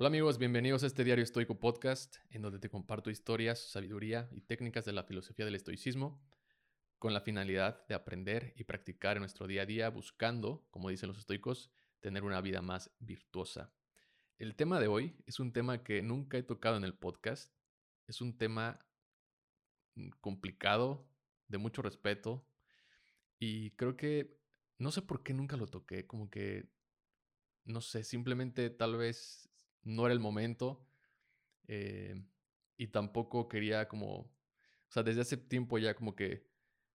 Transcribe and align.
Hola 0.00 0.06
amigos, 0.06 0.38
bienvenidos 0.38 0.84
a 0.84 0.86
este 0.86 1.02
Diario 1.02 1.24
Estoico 1.24 1.58
Podcast, 1.58 2.18
en 2.30 2.40
donde 2.40 2.60
te 2.60 2.70
comparto 2.70 3.10
historias, 3.10 3.58
sabiduría 3.58 4.28
y 4.30 4.42
técnicas 4.42 4.84
de 4.84 4.92
la 4.92 5.02
filosofía 5.02 5.44
del 5.44 5.56
estoicismo, 5.56 6.22
con 7.00 7.12
la 7.12 7.20
finalidad 7.20 7.84
de 7.88 7.96
aprender 7.96 8.54
y 8.56 8.62
practicar 8.62 9.16
en 9.16 9.22
nuestro 9.22 9.48
día 9.48 9.62
a 9.62 9.66
día, 9.66 9.90
buscando, 9.90 10.64
como 10.70 10.88
dicen 10.88 11.08
los 11.08 11.18
estoicos, 11.18 11.72
tener 11.98 12.22
una 12.22 12.40
vida 12.40 12.62
más 12.62 12.92
virtuosa. 13.00 13.72
El 14.38 14.54
tema 14.54 14.78
de 14.78 14.86
hoy 14.86 15.16
es 15.26 15.40
un 15.40 15.52
tema 15.52 15.82
que 15.82 16.00
nunca 16.00 16.38
he 16.38 16.44
tocado 16.44 16.76
en 16.76 16.84
el 16.84 16.94
podcast, 16.94 17.52
es 18.06 18.20
un 18.20 18.38
tema 18.38 18.78
mm, 19.96 20.10
complicado, 20.20 21.10
de 21.48 21.58
mucho 21.58 21.82
respeto, 21.82 22.46
y 23.40 23.72
creo 23.72 23.96
que 23.96 24.38
no 24.78 24.92
sé 24.92 25.02
por 25.02 25.24
qué 25.24 25.34
nunca 25.34 25.56
lo 25.56 25.66
toqué, 25.66 26.06
como 26.06 26.30
que, 26.30 26.70
no 27.64 27.80
sé, 27.80 28.04
simplemente 28.04 28.70
tal 28.70 28.96
vez 28.96 29.47
no 29.88 30.04
era 30.04 30.12
el 30.12 30.20
momento. 30.20 30.86
Eh, 31.66 32.22
y 32.76 32.88
tampoco 32.88 33.48
quería 33.48 33.88
como, 33.88 34.20
o 34.20 34.90
sea, 34.90 35.02
desde 35.02 35.22
hace 35.22 35.36
tiempo 35.36 35.78
ya 35.78 35.94
como 35.94 36.14
que 36.14 36.46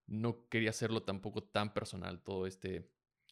no 0.06 0.48
quería 0.48 0.70
hacerlo 0.70 1.04
tampoco 1.04 1.44
tan 1.44 1.74
personal 1.74 2.22
todo 2.24 2.48
este, 2.48 2.90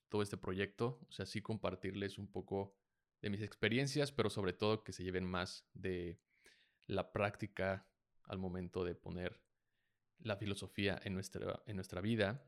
todo 0.10 0.22
este 0.22 0.38
proyecto. 0.38 1.00
O 1.08 1.12
sea, 1.12 1.26
sí 1.26 1.42
compartirles 1.42 2.18
un 2.18 2.28
poco 2.28 2.76
de 3.22 3.30
mis 3.30 3.42
experiencias, 3.42 4.12
pero 4.12 4.30
sobre 4.30 4.54
todo 4.54 4.84
que 4.84 4.94
se 4.94 5.04
lleven 5.04 5.26
más 5.26 5.68
de 5.74 6.20
la 6.88 7.14
práctica 7.14 7.88
al 8.24 8.40
momento 8.40 8.84
de 8.84 8.96
poner 8.96 9.42
la 10.20 10.38
filosofía 10.38 11.00
en 11.04 11.14
nuestra, 11.14 11.62
en 11.66 11.76
nuestra 11.76 12.02
vida. 12.02 12.44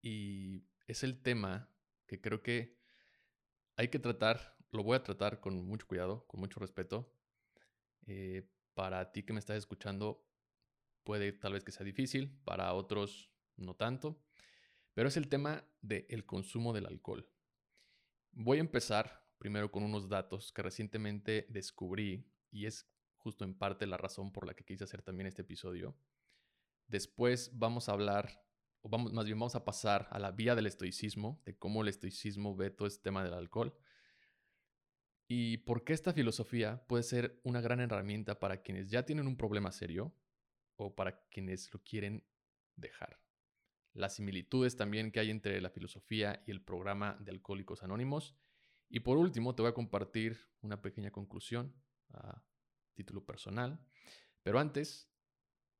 Y 0.00 0.64
es 0.86 1.02
el 1.02 1.20
tema 1.20 1.70
que 2.06 2.20
creo 2.20 2.42
que 2.42 2.78
hay 3.76 3.88
que 3.88 3.98
tratar 3.98 4.57
lo 4.70 4.82
voy 4.82 4.96
a 4.96 5.02
tratar 5.02 5.40
con 5.40 5.64
mucho 5.66 5.86
cuidado, 5.86 6.26
con 6.26 6.40
mucho 6.40 6.60
respeto. 6.60 7.12
Eh, 8.06 8.48
para 8.74 9.10
ti 9.12 9.22
que 9.22 9.32
me 9.32 9.38
estás 9.38 9.56
escuchando, 9.56 10.24
puede 11.04 11.32
tal 11.32 11.54
vez 11.54 11.64
que 11.64 11.72
sea 11.72 11.84
difícil, 11.84 12.38
para 12.44 12.72
otros 12.74 13.30
no 13.56 13.74
tanto, 13.74 14.22
pero 14.94 15.08
es 15.08 15.16
el 15.16 15.28
tema 15.28 15.64
del 15.80 16.24
consumo 16.24 16.72
del 16.72 16.86
alcohol. 16.86 17.28
Voy 18.32 18.58
a 18.58 18.60
empezar 18.60 19.26
primero 19.38 19.70
con 19.70 19.82
unos 19.82 20.08
datos 20.08 20.52
que 20.52 20.62
recientemente 20.62 21.46
descubrí 21.48 22.30
y 22.50 22.66
es 22.66 22.88
justo 23.16 23.44
en 23.44 23.54
parte 23.54 23.86
la 23.86 23.96
razón 23.96 24.32
por 24.32 24.46
la 24.46 24.54
que 24.54 24.64
quise 24.64 24.84
hacer 24.84 25.02
también 25.02 25.26
este 25.26 25.42
episodio. 25.42 25.96
Después 26.86 27.50
vamos 27.54 27.88
a 27.88 27.92
hablar, 27.92 28.44
o 28.80 28.88
vamos, 28.88 29.12
más 29.12 29.24
bien 29.24 29.38
vamos 29.38 29.54
a 29.54 29.64
pasar 29.64 30.08
a 30.10 30.18
la 30.18 30.30
vía 30.30 30.54
del 30.54 30.66
estoicismo, 30.66 31.42
de 31.44 31.56
cómo 31.58 31.82
el 31.82 31.88
estoicismo 31.88 32.54
ve 32.54 32.70
todo 32.70 32.86
este 32.86 33.02
tema 33.02 33.24
del 33.24 33.34
alcohol 33.34 33.76
y 35.30 35.58
por 35.58 35.84
qué 35.84 35.92
esta 35.92 36.14
filosofía 36.14 36.82
puede 36.86 37.02
ser 37.02 37.38
una 37.44 37.60
gran 37.60 37.80
herramienta 37.80 38.40
para 38.40 38.62
quienes 38.62 38.88
ya 38.88 39.04
tienen 39.04 39.26
un 39.26 39.36
problema 39.36 39.70
serio 39.70 40.14
o 40.76 40.94
para 40.94 41.20
quienes 41.28 41.72
lo 41.74 41.84
quieren 41.84 42.24
dejar. 42.76 43.20
Las 43.92 44.14
similitudes 44.14 44.76
también 44.76 45.12
que 45.12 45.20
hay 45.20 45.30
entre 45.30 45.60
la 45.60 45.68
filosofía 45.68 46.42
y 46.46 46.50
el 46.50 46.62
programa 46.62 47.18
de 47.20 47.30
Alcohólicos 47.32 47.82
Anónimos. 47.82 48.36
Y 48.88 49.00
por 49.00 49.18
último, 49.18 49.54
te 49.54 49.60
voy 49.60 49.70
a 49.70 49.74
compartir 49.74 50.38
una 50.62 50.80
pequeña 50.80 51.10
conclusión 51.10 51.74
a 52.14 52.42
título 52.94 53.26
personal. 53.26 53.78
Pero 54.42 54.58
antes, 54.58 55.10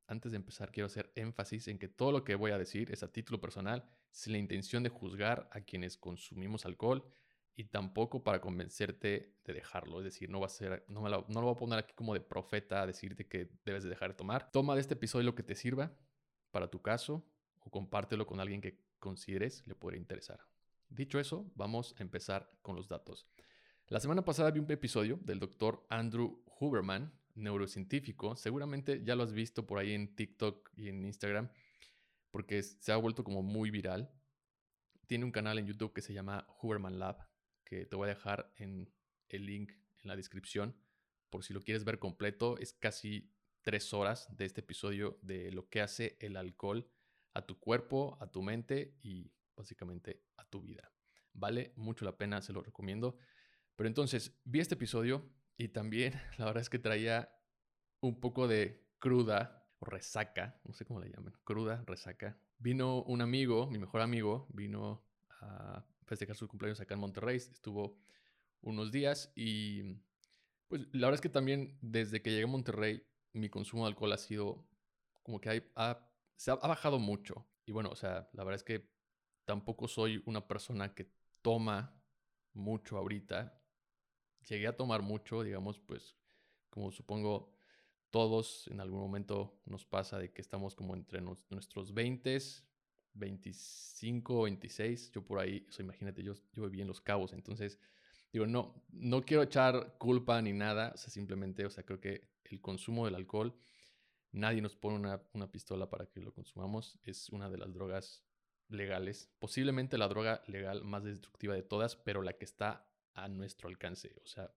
antes 0.08 0.32
de 0.32 0.36
empezar, 0.36 0.72
quiero 0.72 0.86
hacer 0.86 1.10
énfasis 1.14 1.68
en 1.68 1.78
que 1.78 1.88
todo 1.88 2.12
lo 2.12 2.22
que 2.22 2.34
voy 2.34 2.50
a 2.50 2.58
decir 2.58 2.90
es 2.90 3.02
a 3.02 3.12
título 3.12 3.40
personal, 3.40 3.88
sin 4.10 4.32
la 4.32 4.38
intención 4.38 4.82
de 4.82 4.90
juzgar 4.90 5.48
a 5.52 5.62
quienes 5.62 5.96
consumimos 5.96 6.66
alcohol 6.66 7.10
y 7.58 7.64
tampoco 7.64 8.22
para 8.22 8.40
convencerte 8.40 9.34
de 9.44 9.52
dejarlo. 9.52 9.98
Es 9.98 10.04
decir, 10.04 10.30
no, 10.30 10.38
va 10.38 10.46
a 10.46 10.48
ser, 10.48 10.84
no, 10.86 11.08
lo, 11.08 11.26
no 11.28 11.40
lo 11.40 11.46
voy 11.48 11.54
a 11.54 11.58
poner 11.58 11.78
aquí 11.80 11.92
como 11.92 12.14
de 12.14 12.20
profeta 12.20 12.82
a 12.82 12.86
decirte 12.86 13.26
que 13.26 13.50
debes 13.64 13.82
de 13.82 13.88
dejar 13.88 14.10
de 14.10 14.14
tomar. 14.14 14.52
Toma 14.52 14.76
de 14.76 14.80
este 14.80 14.94
episodio 14.94 15.24
lo 15.24 15.34
que 15.34 15.42
te 15.42 15.56
sirva 15.56 15.92
para 16.52 16.70
tu 16.70 16.80
caso 16.80 17.26
o 17.58 17.68
compártelo 17.68 18.28
con 18.28 18.38
alguien 18.38 18.60
que 18.60 18.78
consideres 19.00 19.66
le 19.66 19.74
podría 19.74 19.98
interesar. 19.98 20.38
Dicho 20.88 21.18
eso, 21.18 21.50
vamos 21.56 21.96
a 21.98 22.02
empezar 22.04 22.48
con 22.62 22.76
los 22.76 22.86
datos. 22.86 23.26
La 23.88 23.98
semana 23.98 24.24
pasada 24.24 24.52
vi 24.52 24.60
un 24.60 24.70
episodio 24.70 25.18
del 25.24 25.40
doctor 25.40 25.84
Andrew 25.90 26.44
Huberman, 26.60 27.12
neurocientífico. 27.34 28.36
Seguramente 28.36 29.02
ya 29.02 29.16
lo 29.16 29.24
has 29.24 29.32
visto 29.32 29.66
por 29.66 29.80
ahí 29.80 29.94
en 29.94 30.14
TikTok 30.14 30.70
y 30.76 30.90
en 30.90 31.04
Instagram, 31.04 31.50
porque 32.30 32.62
se 32.62 32.92
ha 32.92 32.96
vuelto 32.98 33.24
como 33.24 33.42
muy 33.42 33.72
viral. 33.72 34.12
Tiene 35.08 35.24
un 35.24 35.32
canal 35.32 35.58
en 35.58 35.66
YouTube 35.66 35.92
que 35.92 36.02
se 36.02 36.14
llama 36.14 36.46
Huberman 36.62 37.00
Lab 37.00 37.27
que 37.68 37.84
te 37.84 37.96
voy 37.96 38.06
a 38.06 38.14
dejar 38.14 38.52
en 38.56 38.90
el 39.28 39.46
link 39.46 39.72
en 40.02 40.08
la 40.08 40.16
descripción 40.16 40.74
por 41.28 41.44
si 41.44 41.52
lo 41.52 41.60
quieres 41.60 41.84
ver 41.84 41.98
completo. 41.98 42.56
Es 42.58 42.72
casi 42.72 43.30
tres 43.62 43.92
horas 43.92 44.34
de 44.34 44.46
este 44.46 44.62
episodio 44.62 45.18
de 45.22 45.52
lo 45.52 45.68
que 45.68 45.82
hace 45.82 46.16
el 46.20 46.36
alcohol 46.36 46.90
a 47.34 47.42
tu 47.42 47.58
cuerpo, 47.58 48.16
a 48.20 48.30
tu 48.30 48.42
mente 48.42 48.96
y 49.02 49.30
básicamente 49.54 50.24
a 50.36 50.44
tu 50.48 50.62
vida. 50.62 50.92
Vale 51.34 51.72
mucho 51.76 52.04
la 52.04 52.16
pena, 52.16 52.40
se 52.40 52.52
lo 52.52 52.62
recomiendo. 52.62 53.18
Pero 53.76 53.88
entonces, 53.88 54.40
vi 54.44 54.60
este 54.60 54.74
episodio 54.74 55.30
y 55.56 55.68
también 55.68 56.14
la 56.38 56.46
verdad 56.46 56.62
es 56.62 56.70
que 56.70 56.78
traía 56.78 57.30
un 58.00 58.20
poco 58.20 58.48
de 58.48 58.88
cruda 58.98 59.68
o 59.80 59.86
resaca, 59.86 60.60
no 60.64 60.72
sé 60.72 60.84
cómo 60.84 61.00
le 61.00 61.10
llaman, 61.10 61.34
cruda, 61.44 61.84
resaca. 61.86 62.40
Vino 62.58 63.02
un 63.02 63.20
amigo, 63.20 63.70
mi 63.70 63.78
mejor 63.78 64.00
amigo, 64.00 64.48
vino 64.52 65.04
a 65.40 65.84
festejar 66.08 66.36
su 66.36 66.48
cumpleaños 66.48 66.80
acá 66.80 66.94
en 66.94 67.00
Monterrey. 67.00 67.36
Estuvo 67.36 67.96
unos 68.62 68.90
días 68.90 69.30
y 69.36 69.82
pues 70.66 70.82
la 70.92 71.06
verdad 71.06 71.14
es 71.14 71.20
que 71.20 71.28
también 71.28 71.78
desde 71.80 72.20
que 72.20 72.30
llegué 72.30 72.44
a 72.44 72.48
Monterrey 72.48 73.06
mi 73.32 73.48
consumo 73.48 73.84
de 73.84 73.90
alcohol 73.90 74.12
ha 74.12 74.18
sido 74.18 74.66
como 75.22 75.40
que 75.40 75.70
ha, 75.74 76.10
se 76.36 76.50
ha, 76.50 76.56
bajado 76.56 76.98
mucho. 76.98 77.46
Y 77.66 77.72
bueno, 77.72 77.90
o 77.90 77.96
sea, 77.96 78.28
la 78.32 78.44
verdad 78.44 78.56
es 78.56 78.64
que 78.64 78.90
tampoco 79.44 79.86
soy 79.86 80.22
una 80.26 80.46
persona 80.48 80.94
que 80.94 81.10
toma 81.42 81.94
mucho 82.54 82.96
ahorita. 82.96 83.62
Llegué 84.48 84.66
a 84.66 84.76
tomar 84.76 85.02
mucho, 85.02 85.42
digamos, 85.42 85.78
pues 85.78 86.16
como 86.70 86.90
supongo 86.90 87.52
todos 88.10 88.66
en 88.68 88.80
algún 88.80 89.00
momento 89.00 89.60
nos 89.66 89.84
pasa 89.84 90.18
de 90.18 90.32
que 90.32 90.40
estamos 90.40 90.74
como 90.74 90.94
entre 90.94 91.20
nuestros 91.20 91.94
20s 91.94 92.64
25 93.18 94.40
o 94.40 94.42
26, 94.44 95.10
yo 95.12 95.24
por 95.24 95.38
ahí, 95.38 95.66
o 95.76 95.82
imagínate, 95.82 96.22
yo, 96.22 96.34
yo 96.52 96.64
viví 96.64 96.80
en 96.80 96.88
Los 96.88 97.00
Cabos, 97.00 97.32
entonces, 97.32 97.78
digo, 98.32 98.46
no, 98.46 98.84
no 98.90 99.22
quiero 99.22 99.42
echar 99.42 99.96
culpa 99.98 100.40
ni 100.42 100.52
nada, 100.52 100.92
o 100.94 100.96
sea, 100.96 101.10
simplemente, 101.10 101.66
o 101.66 101.70
sea, 101.70 101.84
creo 101.84 102.00
que 102.00 102.28
el 102.44 102.60
consumo 102.60 103.04
del 103.04 103.14
alcohol, 103.14 103.54
nadie 104.32 104.62
nos 104.62 104.76
pone 104.76 104.96
una, 104.96 105.22
una 105.32 105.50
pistola 105.50 105.88
para 105.90 106.06
que 106.06 106.20
lo 106.20 106.32
consumamos, 106.32 106.98
es 107.04 107.28
una 107.30 107.50
de 107.50 107.58
las 107.58 107.72
drogas 107.74 108.24
legales, 108.68 109.30
posiblemente 109.38 109.98
la 109.98 110.08
droga 110.08 110.42
legal 110.46 110.84
más 110.84 111.04
destructiva 111.04 111.54
de 111.54 111.62
todas, 111.62 111.96
pero 111.96 112.22
la 112.22 112.34
que 112.34 112.44
está 112.44 112.88
a 113.14 113.28
nuestro 113.28 113.68
alcance, 113.68 114.14
o 114.22 114.26
sea, 114.26 114.52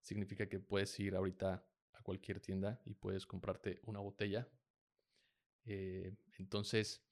significa 0.00 0.48
que 0.48 0.58
puedes 0.60 0.98
ir 1.00 1.14
ahorita 1.14 1.64
a 1.92 2.02
cualquier 2.02 2.40
tienda 2.40 2.80
y 2.86 2.94
puedes 2.94 3.26
comprarte 3.26 3.80
una 3.84 4.00
botella. 4.00 4.48
Eh, 5.64 6.16
entonces, 6.38 7.02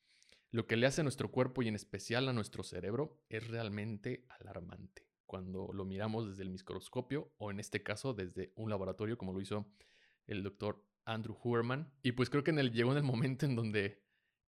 lo 0.50 0.66
que 0.66 0.76
le 0.76 0.86
hace 0.86 1.00
a 1.00 1.04
nuestro 1.04 1.30
cuerpo 1.30 1.62
y 1.62 1.68
en 1.68 1.74
especial 1.74 2.28
a 2.28 2.32
nuestro 2.32 2.62
cerebro 2.62 3.22
es 3.28 3.46
realmente 3.48 4.26
alarmante 4.28 5.06
cuando 5.26 5.72
lo 5.72 5.84
miramos 5.84 6.28
desde 6.28 6.44
el 6.44 6.50
microscopio 6.50 7.32
o 7.38 7.50
en 7.50 7.60
este 7.60 7.82
caso 7.82 8.14
desde 8.14 8.52
un 8.56 8.70
laboratorio 8.70 9.18
como 9.18 9.32
lo 9.32 9.40
hizo 9.40 9.66
el 10.26 10.42
doctor 10.42 10.84
Andrew 11.04 11.36
Huberman. 11.42 11.92
Y 12.02 12.12
pues 12.12 12.30
creo 12.30 12.44
que 12.44 12.50
en 12.50 12.58
el, 12.58 12.72
llegó 12.72 12.92
en 12.92 12.98
el 12.98 13.04
momento 13.04 13.44
en 13.46 13.56
donde 13.56 14.02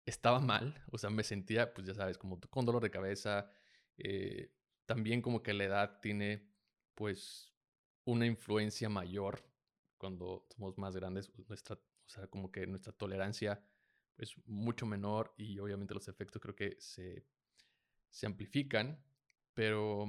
estaba 0.06 0.40
mal, 0.40 0.82
o 0.90 0.98
sea, 0.98 1.10
me 1.10 1.22
sentía, 1.22 1.74
pues 1.74 1.86
ya 1.86 1.94
sabes, 1.94 2.16
como 2.16 2.40
con 2.40 2.64
dolor 2.64 2.82
de 2.82 2.90
cabeza. 2.90 3.50
Eh, 3.98 4.52
también 4.86 5.20
como 5.20 5.42
que 5.42 5.52
la 5.52 5.64
edad 5.64 6.00
tiene 6.00 6.48
pues 6.94 7.52
una 8.04 8.26
influencia 8.26 8.88
mayor 8.88 9.44
cuando 9.98 10.46
somos 10.48 10.78
más 10.78 10.96
grandes, 10.96 11.30
nuestra, 11.48 11.76
o 11.76 12.08
sea, 12.08 12.26
como 12.28 12.50
que 12.50 12.66
nuestra 12.66 12.92
tolerancia 12.92 13.62
es 14.18 14.36
mucho 14.46 14.86
menor 14.86 15.32
y 15.36 15.58
obviamente 15.58 15.94
los 15.94 16.08
efectos 16.08 16.42
creo 16.42 16.54
que 16.54 16.76
se, 16.80 17.24
se 18.10 18.26
amplifican, 18.26 19.02
pero 19.54 20.06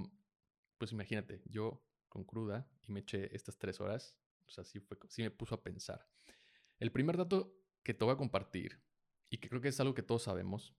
pues 0.77 0.91
imagínate, 0.91 1.41
yo 1.45 1.85
con 2.07 2.23
cruda 2.23 2.67
y 2.81 2.91
me 2.91 3.01
eché 3.01 3.33
estas 3.35 3.57
tres 3.57 3.79
horas, 3.79 4.17
o 4.47 4.51
sea, 4.51 4.63
sí, 4.63 4.79
fue, 4.79 4.97
sí 5.07 5.21
me 5.21 5.31
puso 5.31 5.55
a 5.55 5.63
pensar. 5.63 6.07
El 6.79 6.91
primer 6.91 7.17
dato 7.17 7.55
que 7.83 7.93
te 7.93 8.03
voy 8.03 8.13
a 8.13 8.17
compartir 8.17 8.81
y 9.29 9.37
que 9.37 9.49
creo 9.49 9.61
que 9.61 9.67
es 9.67 9.79
algo 9.79 9.93
que 9.93 10.03
todos 10.03 10.23
sabemos 10.23 10.73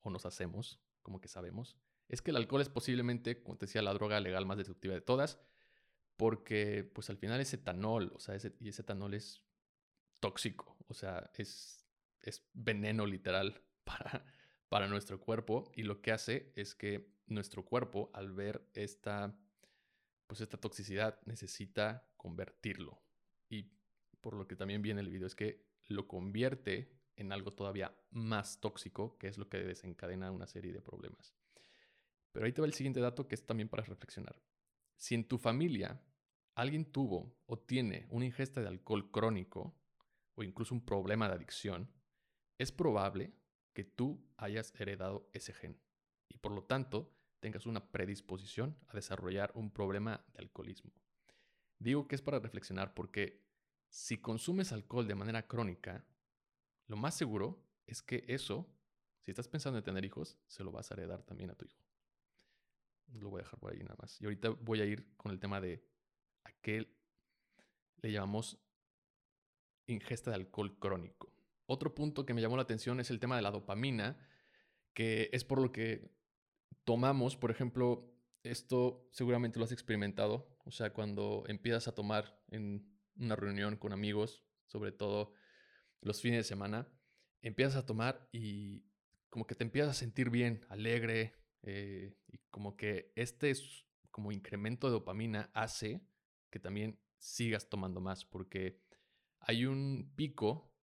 o 0.00 0.10
nos 0.10 0.26
hacemos, 0.26 0.80
como 1.02 1.20
que 1.20 1.28
sabemos, 1.28 1.76
es 2.08 2.22
que 2.22 2.30
el 2.30 2.36
alcohol 2.36 2.60
es 2.60 2.68
posiblemente, 2.68 3.42
como 3.42 3.58
te 3.58 3.66
decía, 3.66 3.82
la 3.82 3.94
droga 3.94 4.20
legal 4.20 4.46
más 4.46 4.58
destructiva 4.58 4.94
de 4.94 5.00
todas, 5.00 5.40
porque 6.16 6.84
pues 6.84 7.10
al 7.10 7.18
final 7.18 7.40
es 7.40 7.52
etanol, 7.52 8.12
o 8.14 8.20
sea, 8.20 8.36
y 8.60 8.68
ese 8.68 8.82
etanol 8.82 9.14
es 9.14 9.42
tóxico, 10.20 10.76
o 10.86 10.94
sea, 10.94 11.30
es 11.34 11.85
es 12.26 12.44
veneno 12.52 13.06
literal 13.06 13.62
para, 13.84 14.24
para 14.68 14.88
nuestro 14.88 15.18
cuerpo 15.20 15.70
y 15.74 15.82
lo 15.82 16.02
que 16.02 16.12
hace 16.12 16.52
es 16.56 16.74
que 16.74 17.08
nuestro 17.26 17.64
cuerpo 17.64 18.10
al 18.12 18.32
ver 18.32 18.68
esta 18.74 19.34
pues 20.26 20.40
esta 20.40 20.58
toxicidad 20.58 21.20
necesita 21.24 22.08
convertirlo. 22.16 23.00
Y 23.48 23.70
por 24.20 24.34
lo 24.34 24.46
que 24.46 24.56
también 24.56 24.82
viene 24.82 25.00
el 25.00 25.08
video 25.08 25.26
es 25.26 25.34
que 25.34 25.64
lo 25.88 26.08
convierte 26.08 26.92
en 27.16 27.32
algo 27.32 27.52
todavía 27.52 27.96
más 28.10 28.60
tóxico, 28.60 29.16
que 29.18 29.28
es 29.28 29.38
lo 29.38 29.48
que 29.48 29.58
desencadena 29.58 30.30
una 30.30 30.46
serie 30.46 30.72
de 30.72 30.82
problemas. 30.82 31.34
Pero 32.32 32.44
ahí 32.44 32.52
te 32.52 32.60
va 32.60 32.66
el 32.66 32.74
siguiente 32.74 33.00
dato 33.00 33.28
que 33.28 33.34
es 33.34 33.46
también 33.46 33.68
para 33.68 33.84
reflexionar. 33.84 34.42
Si 34.96 35.14
en 35.14 35.26
tu 35.26 35.38
familia 35.38 36.02
alguien 36.54 36.84
tuvo 36.86 37.36
o 37.46 37.58
tiene 37.58 38.06
una 38.10 38.26
ingesta 38.26 38.60
de 38.60 38.68
alcohol 38.68 39.10
crónico 39.10 39.74
o 40.34 40.42
incluso 40.42 40.74
un 40.74 40.84
problema 40.84 41.28
de 41.28 41.34
adicción, 41.34 41.90
es 42.58 42.72
probable 42.72 43.32
que 43.72 43.84
tú 43.84 44.24
hayas 44.36 44.72
heredado 44.78 45.28
ese 45.32 45.52
gen 45.52 45.78
y 46.28 46.38
por 46.38 46.52
lo 46.52 46.64
tanto 46.64 47.12
tengas 47.40 47.66
una 47.66 47.92
predisposición 47.92 48.76
a 48.88 48.94
desarrollar 48.94 49.52
un 49.54 49.70
problema 49.70 50.24
de 50.32 50.40
alcoholismo. 50.40 50.92
Digo 51.78 52.08
que 52.08 52.14
es 52.14 52.22
para 52.22 52.38
reflexionar 52.38 52.94
porque 52.94 53.44
si 53.88 54.18
consumes 54.18 54.72
alcohol 54.72 55.06
de 55.06 55.14
manera 55.14 55.46
crónica, 55.46 56.04
lo 56.86 56.96
más 56.96 57.14
seguro 57.14 57.62
es 57.86 58.02
que 58.02 58.24
eso, 58.28 58.66
si 59.20 59.30
estás 59.30 59.48
pensando 59.48 59.78
en 59.78 59.84
tener 59.84 60.04
hijos, 60.04 60.38
se 60.46 60.64
lo 60.64 60.72
vas 60.72 60.90
a 60.90 60.94
heredar 60.94 61.22
también 61.22 61.50
a 61.50 61.54
tu 61.54 61.66
hijo. 61.66 61.84
Lo 63.12 63.30
voy 63.30 63.40
a 63.40 63.44
dejar 63.44 63.60
por 63.60 63.72
ahí 63.72 63.80
nada 63.80 63.96
más. 64.00 64.20
Y 64.20 64.24
ahorita 64.24 64.50
voy 64.50 64.80
a 64.80 64.84
ir 64.84 65.06
con 65.16 65.30
el 65.30 65.38
tema 65.38 65.60
de 65.60 65.84
a 66.44 66.52
qué 66.60 66.88
le 68.02 68.12
llamamos 68.12 68.58
ingesta 69.86 70.30
de 70.30 70.36
alcohol 70.36 70.78
crónico. 70.78 71.35
Otro 71.66 71.94
punto 71.94 72.24
que 72.24 72.34
me 72.34 72.40
llamó 72.40 72.56
la 72.56 72.62
atención 72.62 73.00
es 73.00 73.10
el 73.10 73.20
tema 73.20 73.36
de 73.36 73.42
la 73.42 73.50
dopamina, 73.50 74.16
que 74.94 75.28
es 75.32 75.44
por 75.44 75.60
lo 75.60 75.72
que 75.72 76.10
tomamos, 76.84 77.36
por 77.36 77.50
ejemplo, 77.50 78.12
esto 78.42 79.08
seguramente 79.10 79.58
lo 79.58 79.64
has 79.64 79.72
experimentado, 79.72 80.56
o 80.64 80.70
sea, 80.70 80.92
cuando 80.92 81.44
empiezas 81.48 81.88
a 81.88 81.94
tomar 81.94 82.40
en 82.48 82.88
una 83.16 83.36
reunión 83.36 83.76
con 83.76 83.92
amigos, 83.92 84.44
sobre 84.66 84.92
todo 84.92 85.32
los 86.00 86.20
fines 86.20 86.38
de 86.38 86.44
semana, 86.44 86.88
empiezas 87.42 87.76
a 87.76 87.86
tomar 87.86 88.28
y 88.32 88.84
como 89.28 89.46
que 89.46 89.54
te 89.54 89.64
empiezas 89.64 89.90
a 89.90 89.98
sentir 89.98 90.30
bien, 90.30 90.64
alegre, 90.68 91.34
eh, 91.62 92.16
y 92.28 92.38
como 92.50 92.76
que 92.76 93.12
este 93.16 93.52
como 94.10 94.32
incremento 94.32 94.86
de 94.86 94.92
dopamina 94.92 95.50
hace 95.52 96.00
que 96.50 96.60
también 96.60 96.98
sigas 97.18 97.68
tomando 97.68 98.00
más, 98.00 98.24
porque 98.24 98.80
hay 99.40 99.66
un 99.66 100.12
pico 100.14 100.75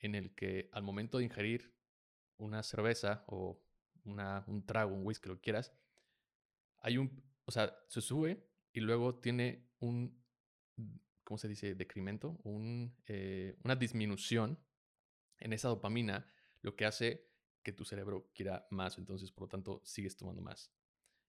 en 0.00 0.14
el 0.14 0.34
que 0.34 0.68
al 0.72 0.82
momento 0.82 1.18
de 1.18 1.24
ingerir 1.24 1.74
una 2.36 2.62
cerveza 2.62 3.24
o 3.26 3.60
una, 4.04 4.44
un 4.46 4.64
trago, 4.64 4.94
un 4.94 5.04
whisky, 5.04 5.28
lo 5.28 5.40
quieras, 5.40 5.72
hay 6.80 6.98
un, 6.98 7.22
o 7.44 7.50
sea, 7.50 7.76
se 7.88 8.00
sube 8.00 8.48
y 8.72 8.80
luego 8.80 9.16
tiene 9.16 9.68
un, 9.80 10.22
¿cómo 11.24 11.38
se 11.38 11.48
dice? 11.48 11.74
Decremento, 11.74 12.40
un, 12.44 12.96
eh, 13.06 13.56
una 13.64 13.76
disminución 13.76 14.58
en 15.38 15.52
esa 15.52 15.68
dopamina, 15.68 16.30
lo 16.62 16.76
que 16.76 16.86
hace 16.86 17.28
que 17.62 17.72
tu 17.72 17.84
cerebro 17.84 18.30
quiera 18.34 18.66
más, 18.70 18.98
entonces 18.98 19.30
por 19.30 19.42
lo 19.44 19.48
tanto 19.48 19.80
sigues 19.84 20.16
tomando 20.16 20.42
más. 20.42 20.72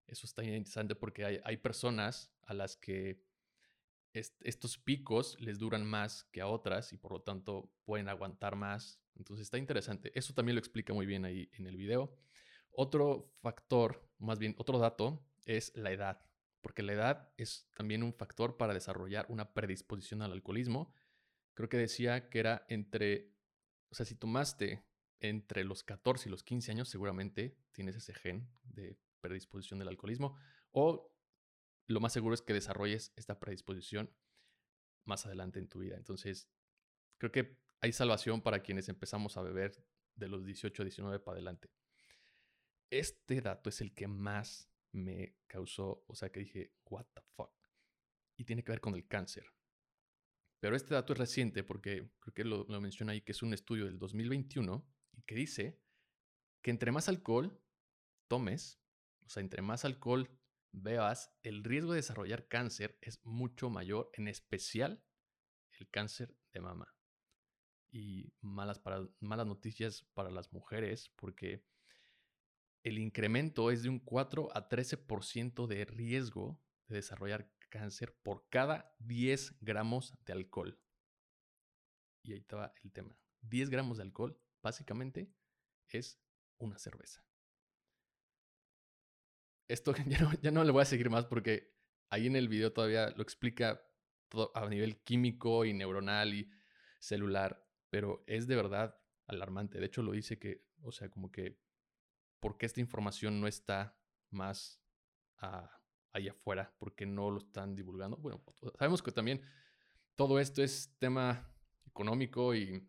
Eso 0.07 0.25
está 0.25 0.44
interesante 0.44 0.95
porque 0.95 1.25
hay, 1.25 1.39
hay 1.44 1.57
personas 1.57 2.31
a 2.44 2.54
las 2.54 2.75
que 2.77 3.29
estos 4.13 4.77
picos 4.77 5.39
les 5.39 5.59
duran 5.59 5.85
más 5.85 6.23
que 6.31 6.41
a 6.41 6.47
otras 6.47 6.94
y 6.94 6.97
por 6.97 7.11
lo 7.11 7.21
tanto 7.21 7.71
pueden 7.85 8.09
aguantar 8.09 8.56
más. 8.56 9.00
Entonces 9.15 9.44
está 9.44 9.57
interesante. 9.57 10.11
Eso 10.15 10.33
también 10.33 10.56
lo 10.56 10.59
explica 10.59 10.94
muy 10.94 11.06
bien 11.06 11.25
ahí 11.25 11.50
en 11.53 11.67
el 11.67 11.77
video. 11.77 12.15
Otro 12.71 13.33
factor, 13.41 14.09
más 14.17 14.39
bien 14.39 14.56
otro 14.57 14.79
dato, 14.79 15.25
es 15.45 15.71
la 15.75 15.91
edad, 15.91 16.25
porque 16.61 16.83
la 16.83 16.94
edad 16.94 17.33
es 17.38 17.69
también 17.75 18.03
un 18.03 18.13
factor 18.13 18.57
para 18.57 18.73
desarrollar 18.73 19.25
una 19.29 19.53
predisposición 19.53 20.21
al 20.21 20.31
alcoholismo. 20.31 20.94
Creo 21.53 21.69
que 21.69 21.77
decía 21.77 22.29
que 22.29 22.39
era 22.39 22.65
entre 22.69 23.33
o 23.89 23.95
sea, 23.95 24.06
si 24.06 24.15
tomaste 24.15 24.83
entre 25.19 25.63
los 25.63 25.83
14 25.83 26.29
y 26.29 26.31
los 26.31 26.44
15 26.44 26.71
años, 26.71 26.89
seguramente 26.89 27.57
tienes 27.71 27.95
ese 27.95 28.13
gen 28.13 28.50
de 28.63 28.97
predisposición 29.21 29.79
del 29.79 29.89
alcoholismo. 29.89 30.35
O 30.71 31.08
lo 31.89 32.00
más 32.00 32.13
seguro 32.13 32.36
es 32.36 32.41
que 32.41 32.53
desarrolles 32.53 33.12
esta 33.15 33.39
predisposición 33.39 34.13
más 35.06 35.25
adelante 35.25 35.59
en 35.59 35.68
tu 35.68 35.80
vida. 35.80 35.97
Entonces, 35.97 36.47
creo 37.18 37.31
que 37.31 37.57
hay 37.81 37.91
salvación 37.91 38.41
para 38.41 38.62
quienes 38.62 38.89
empezamos 38.89 39.38
a 39.38 39.41
beber 39.41 39.83
de 40.15 40.27
los 40.27 40.45
18 40.45 40.83
a 40.83 40.86
19 40.86 41.19
para 41.19 41.36
adelante. 41.36 41.71
Este 42.91 43.41
dato 43.41 43.69
es 43.69 43.81
el 43.81 43.94
que 43.95 44.07
más 44.07 44.69
me 44.91 45.36
causó, 45.47 46.03
o 46.07 46.15
sea, 46.15 46.31
que 46.31 46.41
dije, 46.41 46.74
what 46.86 47.07
the 47.13 47.21
fuck. 47.36 47.53
Y 48.38 48.45
tiene 48.45 48.63
que 48.63 48.71
ver 48.71 48.81
con 48.81 48.94
el 48.94 49.07
cáncer. 49.07 49.51
Pero 50.59 50.75
este 50.75 50.94
dato 50.94 51.13
es 51.13 51.19
reciente 51.19 51.63
porque 51.63 52.12
creo 52.19 52.33
que 52.33 52.44
lo, 52.44 52.65
menciona 52.81 53.13
ahí, 53.13 53.21
que 53.21 53.31
es 53.31 53.42
un 53.42 53.53
estudio 53.53 53.85
del 53.85 53.97
2021 53.97 54.85
y 55.13 55.21
que 55.24 55.35
dice 55.35 55.80
que 56.62 56.69
entre 56.69 56.92
más 56.92 57.09
alcohol 57.09 57.59
tomes, 58.27 58.80
o 59.25 59.30
sea, 59.30 59.42
entre 59.42 59.62
más 59.63 59.85
alcohol 59.85 60.30
bebas, 60.71 61.31
el 61.44 61.63
riesgo 61.63 61.92
de 61.92 61.98
desarrollar 61.98 62.48
cáncer 62.48 62.98
es 63.01 63.24
mucho 63.25 63.69
mayor, 63.69 64.10
en 64.13 64.27
especial 64.27 65.04
el 65.80 65.89
cáncer 65.89 66.36
de 66.54 66.62
mama. 66.62 66.95
Y 67.92 68.33
malas, 68.42 68.81
malas 69.19 69.48
noticias 69.48 70.04
para 70.13 70.30
las 70.30 70.54
mujeres 70.54 71.12
porque 71.16 71.66
el 72.83 72.98
incremento 72.98 73.71
es 73.71 73.83
de 73.83 73.89
un 73.89 74.00
4 74.00 74.50
a 74.56 74.69
13% 74.69 75.68
de 75.68 75.86
riesgo 75.86 76.62
de 76.88 76.98
desarrollar 76.98 77.51
cáncer 77.69 78.16
por 78.24 78.48
cada 78.50 78.95
10 79.00 79.57
gramos 79.62 80.13
de 80.25 80.33
alcohol. 80.33 80.80
Y 82.24 82.33
ahí 82.33 82.39
estaba 82.39 82.74
el 82.83 82.92
tema. 82.92 83.18
10 83.42 83.69
gramos 83.69 83.98
de 83.98 84.04
alcohol, 84.04 84.39
básicamente, 84.62 85.31
es 85.88 86.21
una 86.57 86.77
cerveza. 86.77 87.29
Esto 89.69 89.94
ya 90.07 90.19
no, 90.19 90.33
ya 90.42 90.51
no 90.51 90.66
le 90.66 90.71
voy 90.71 90.81
a 90.81 90.86
seguir 90.86 91.10
más 91.10 91.25
porque 91.25 91.74
ahí 92.10 92.27
en 92.27 92.36
el 92.36 92.50
video 92.50 92.74
todavía 92.74 93.12
lo 93.12 93.24
explica 93.24 93.81
todo 94.27 94.51
a 94.54 94.68
nivel 94.68 95.01
químico 95.04 95.63
y 95.63 95.74
neuronal 95.74 96.33
y 96.33 96.51
celular, 97.00 97.66
pero 97.89 98.25
es 98.27 98.48
de 98.48 98.57
verdad 98.57 99.00
alarmante. 99.27 99.80
De 99.80 99.86
hecho, 99.86 100.04
lo 100.04 100.12
dice 100.12 100.38
que, 100.38 100.66
o 100.81 100.92
sea, 100.92 101.10
como 101.10 101.31
que, 101.31 101.57
¿por 102.42 102.57
qué 102.57 102.66
esta 102.66 102.81
información 102.81 103.39
no 103.39 103.48
está 103.48 103.98
más 104.30 104.81
a, 105.38 105.80
ahí 106.12 106.27
afuera 106.27 106.74
porque 106.77 107.06
no 107.06 107.31
lo 107.31 107.39
están 107.39 107.75
divulgando. 107.75 108.18
Bueno, 108.18 108.44
sabemos 108.77 109.01
que 109.01 109.12
también 109.12 109.42
todo 110.16 110.39
esto 110.39 110.63
es 110.63 110.95
tema 110.97 111.52
económico 111.85 112.56
y 112.56 112.88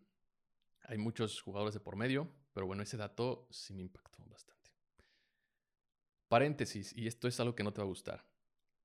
hay 0.83 0.97
muchos 0.97 1.41
jugadores 1.41 1.73
de 1.73 1.79
por 1.79 1.95
medio, 1.95 2.31
pero 2.53 2.65
bueno, 2.65 2.83
ese 2.83 2.97
dato 2.97 3.47
sí 3.51 3.73
me 3.73 3.81
impactó 3.81 4.23
bastante. 4.25 4.60
Paréntesis, 6.31 6.95
y 6.95 7.07
esto 7.07 7.27
es 7.27 7.37
algo 7.41 7.55
que 7.55 7.63
no 7.63 7.73
te 7.73 7.81
va 7.81 7.83
a 7.83 7.89
gustar. 7.89 8.25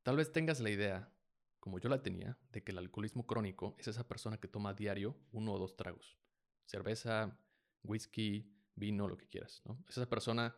Tal 0.03 0.17
vez 0.17 0.33
tengas 0.33 0.59
la 0.59 0.69
idea, 0.69 1.15
como 1.61 1.79
yo 1.79 1.89
la 1.89 2.03
tenía, 2.03 2.37
de 2.51 2.65
que 2.65 2.73
el 2.73 2.79
alcoholismo 2.79 3.25
crónico 3.25 3.77
es 3.79 3.87
esa 3.87 4.09
persona 4.09 4.41
que 4.41 4.49
toma 4.49 4.71
a 4.71 4.75
diario 4.75 5.17
uno 5.31 5.53
o 5.53 5.59
dos 5.61 5.77
tragos. 5.77 6.19
Cerveza, 6.65 7.39
whisky, 7.85 8.53
vino, 8.75 9.07
lo 9.07 9.17
que 9.17 9.29
quieras, 9.29 9.63
¿no? 9.65 9.81
esa 9.89 10.09
persona, 10.09 10.57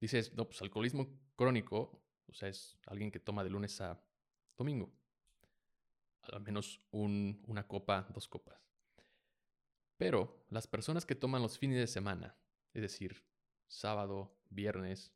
dices, 0.00 0.32
no, 0.32 0.46
pues 0.46 0.62
alcoholismo 0.62 1.06
crónico 1.36 2.02
o 2.26 2.34
sea, 2.34 2.48
es 2.48 2.78
alguien 2.86 3.10
que 3.10 3.20
toma 3.20 3.44
de 3.44 3.50
lunes 3.50 3.78
a 3.82 4.02
domingo. 4.56 4.90
Al 6.22 6.40
menos 6.40 6.80
una 6.92 7.68
copa, 7.68 8.08
dos 8.14 8.26
copas. 8.26 8.58
Pero 9.98 10.46
las 10.48 10.66
personas 10.66 11.04
que 11.04 11.14
toman 11.14 11.42
los 11.42 11.58
fines 11.58 11.76
de 11.76 11.86
semana, 11.86 12.38
es 12.72 12.80
decir, 12.80 13.22
sábado, 13.66 14.34
viernes, 14.48 15.12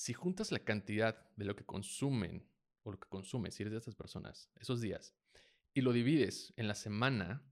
si 0.00 0.14
juntas 0.14 0.50
la 0.50 0.60
cantidad 0.60 1.28
de 1.36 1.44
lo 1.44 1.54
que 1.54 1.66
consumen 1.66 2.48
o 2.84 2.92
lo 2.92 2.98
que 2.98 3.06
consumes, 3.10 3.54
si 3.54 3.62
eres 3.62 3.72
de 3.72 3.78
estas 3.78 3.94
personas, 3.94 4.50
esos 4.58 4.80
días, 4.80 5.14
y 5.74 5.82
lo 5.82 5.92
divides 5.92 6.54
en 6.56 6.68
la 6.68 6.74
semana, 6.74 7.44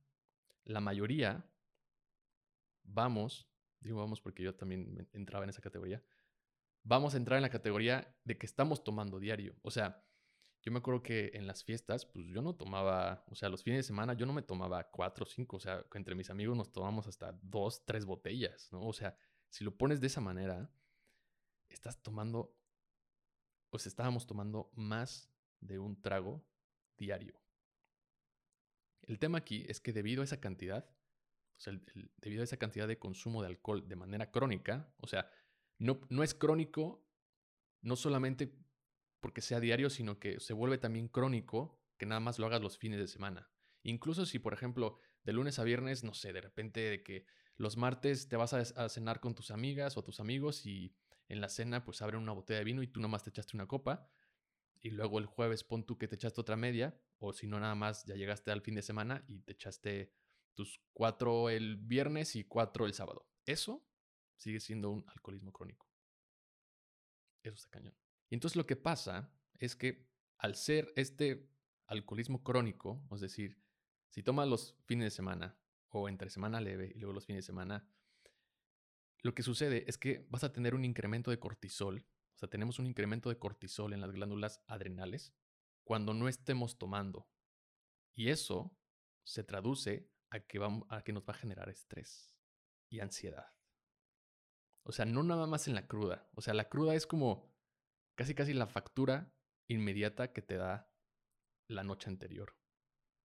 la 0.64 0.80
mayoría, 0.80 1.44
vamos, 2.84 3.50
digo 3.80 3.98
vamos 3.98 4.22
porque 4.22 4.42
yo 4.42 4.54
también 4.54 5.10
entraba 5.12 5.44
en 5.44 5.50
esa 5.50 5.60
categoría, 5.60 6.02
vamos 6.84 7.12
a 7.12 7.18
entrar 7.18 7.36
en 7.36 7.42
la 7.42 7.50
categoría 7.50 8.16
de 8.24 8.38
que 8.38 8.46
estamos 8.46 8.82
tomando 8.82 9.20
diario. 9.20 9.54
O 9.60 9.70
sea, 9.70 10.02
yo 10.62 10.72
me 10.72 10.78
acuerdo 10.78 11.02
que 11.02 11.30
en 11.34 11.46
las 11.46 11.62
fiestas, 11.62 12.06
pues 12.06 12.28
yo 12.28 12.40
no 12.40 12.54
tomaba, 12.54 13.26
o 13.28 13.34
sea, 13.34 13.50
los 13.50 13.62
fines 13.62 13.80
de 13.80 13.88
semana 13.88 14.14
yo 14.14 14.24
no 14.24 14.32
me 14.32 14.40
tomaba 14.40 14.90
cuatro 14.90 15.24
o 15.24 15.28
cinco, 15.28 15.58
o 15.58 15.60
sea, 15.60 15.84
entre 15.92 16.14
mis 16.14 16.30
amigos 16.30 16.56
nos 16.56 16.72
tomamos 16.72 17.06
hasta 17.08 17.38
dos, 17.42 17.84
tres 17.84 18.06
botellas, 18.06 18.72
¿no? 18.72 18.86
O 18.86 18.94
sea, 18.94 19.14
si 19.50 19.64
lo 19.64 19.76
pones 19.76 20.00
de 20.00 20.06
esa 20.06 20.22
manera, 20.22 20.70
estás 21.74 22.02
tomando, 22.02 22.56
pues 23.70 23.86
estábamos 23.86 24.26
tomando 24.26 24.70
más 24.74 25.30
de 25.60 25.78
un 25.78 26.00
trago 26.00 26.44
diario. 26.96 27.40
El 29.02 29.18
tema 29.18 29.38
aquí 29.38 29.64
es 29.68 29.80
que 29.80 29.92
debido 29.92 30.22
a 30.22 30.24
esa 30.24 30.40
cantidad, 30.40 30.84
o 31.56 31.60
sea, 31.60 31.80
debido 32.18 32.42
a 32.42 32.44
esa 32.44 32.56
cantidad 32.56 32.86
de 32.86 32.98
consumo 32.98 33.42
de 33.42 33.48
alcohol 33.48 33.88
de 33.88 33.96
manera 33.96 34.30
crónica, 34.30 34.92
o 34.98 35.06
sea, 35.06 35.30
no, 35.78 36.22
es 36.22 36.34
crónico, 36.34 37.06
no 37.80 37.96
solamente 37.96 38.52
porque 39.20 39.40
sea 39.40 39.60
diario, 39.60 39.90
sino 39.90 40.18
que 40.18 40.40
se 40.40 40.52
vuelve 40.52 40.78
también 40.78 41.08
crónico 41.08 41.80
que 41.96 42.06
nada 42.06 42.20
más 42.20 42.38
lo 42.38 42.46
hagas 42.46 42.60
los 42.60 42.78
fines 42.78 42.98
de 42.98 43.08
semana. 43.08 43.50
Incluso 43.82 44.26
si, 44.26 44.38
por 44.38 44.52
ejemplo, 44.52 44.98
de 45.24 45.32
lunes 45.32 45.58
a 45.58 45.64
viernes, 45.64 46.04
no 46.04 46.14
sé, 46.14 46.32
de 46.32 46.40
repente 46.40 46.80
de 46.80 47.02
que 47.02 47.26
los 47.56 47.76
martes 47.76 48.28
te 48.28 48.36
vas 48.36 48.52
a, 48.54 48.88
cenar 48.88 49.20
con 49.20 49.34
tus 49.34 49.50
amigas 49.50 49.96
o 49.96 50.04
tus 50.04 50.20
amigos 50.20 50.64
y 50.64 50.94
en 51.28 51.40
la 51.40 51.48
cena 51.48 51.84
pues 51.84 52.02
abren 52.02 52.20
una 52.20 52.32
botella 52.32 52.58
de 52.58 52.64
vino 52.64 52.82
y 52.82 52.88
tú 52.88 53.00
nomás 53.00 53.22
te 53.22 53.30
echaste 53.30 53.56
una 53.56 53.66
copa 53.66 54.10
y 54.80 54.90
luego 54.90 55.18
el 55.18 55.26
jueves 55.26 55.64
pon 55.64 55.84
tú 55.84 55.98
que 55.98 56.08
te 56.08 56.14
echaste 56.14 56.40
otra 56.40 56.56
media 56.56 56.98
o 57.18 57.32
si 57.32 57.46
no 57.46 57.58
nada 57.60 57.74
más 57.74 58.04
ya 58.04 58.14
llegaste 58.14 58.50
al 58.50 58.62
fin 58.62 58.74
de 58.74 58.82
semana 58.82 59.24
y 59.26 59.40
te 59.40 59.52
echaste 59.52 60.12
tus 60.54 60.80
cuatro 60.92 61.50
el 61.50 61.76
viernes 61.76 62.36
y 62.36 62.44
cuatro 62.44 62.86
el 62.86 62.94
sábado. 62.94 63.28
Eso 63.44 63.86
sigue 64.36 64.60
siendo 64.60 64.90
un 64.90 65.04
alcoholismo 65.08 65.52
crónico. 65.52 65.88
Eso 67.42 67.54
está 67.54 67.68
cañón. 67.70 67.96
Y 68.28 68.34
entonces 68.34 68.56
lo 68.56 68.66
que 68.66 68.76
pasa 68.76 69.32
es 69.54 69.76
que 69.76 70.08
al 70.38 70.54
ser 70.54 70.92
este 70.96 71.50
alcoholismo 71.86 72.42
crónico, 72.42 73.02
es 73.12 73.20
decir, 73.20 73.60
si 74.08 74.22
tomas 74.22 74.48
los 74.48 74.76
fines 74.84 75.06
de 75.06 75.10
semana 75.10 75.58
o 75.88 76.08
entre 76.08 76.30
semana 76.30 76.60
leve 76.60 76.92
y 76.94 76.98
luego 76.98 77.12
los 77.12 77.26
fines 77.26 77.44
de 77.44 77.46
semana, 77.46 77.88
lo 79.22 79.34
que 79.34 79.42
sucede 79.42 79.84
es 79.88 79.98
que 79.98 80.26
vas 80.30 80.44
a 80.44 80.52
tener 80.52 80.74
un 80.74 80.84
incremento 80.84 81.30
de 81.30 81.38
cortisol, 81.38 82.06
o 82.34 82.38
sea, 82.38 82.48
tenemos 82.48 82.78
un 82.78 82.86
incremento 82.86 83.28
de 83.30 83.38
cortisol 83.38 83.92
en 83.92 84.00
las 84.00 84.12
glándulas 84.12 84.62
adrenales 84.66 85.34
cuando 85.82 86.14
no 86.14 86.28
estemos 86.28 86.78
tomando. 86.78 87.28
Y 88.14 88.28
eso 88.28 88.76
se 89.24 89.42
traduce 89.42 90.08
a 90.30 90.40
que, 90.40 90.60
a 90.88 91.02
que 91.02 91.12
nos 91.12 91.24
va 91.24 91.32
a 91.32 91.38
generar 91.38 91.68
estrés 91.68 92.32
y 92.88 93.00
ansiedad. 93.00 93.46
O 94.84 94.92
sea, 94.92 95.04
no 95.04 95.22
nada 95.22 95.46
más 95.46 95.66
en 95.66 95.74
la 95.74 95.86
cruda. 95.86 96.30
O 96.34 96.40
sea, 96.40 96.54
la 96.54 96.68
cruda 96.68 96.94
es 96.94 97.06
como 97.06 97.52
casi 98.16 98.34
casi 98.34 98.54
la 98.54 98.66
factura 98.66 99.34
inmediata 99.68 100.32
que 100.32 100.42
te 100.42 100.56
da 100.56 100.90
la 101.68 101.82
noche 101.82 102.08
anterior. 102.08 102.56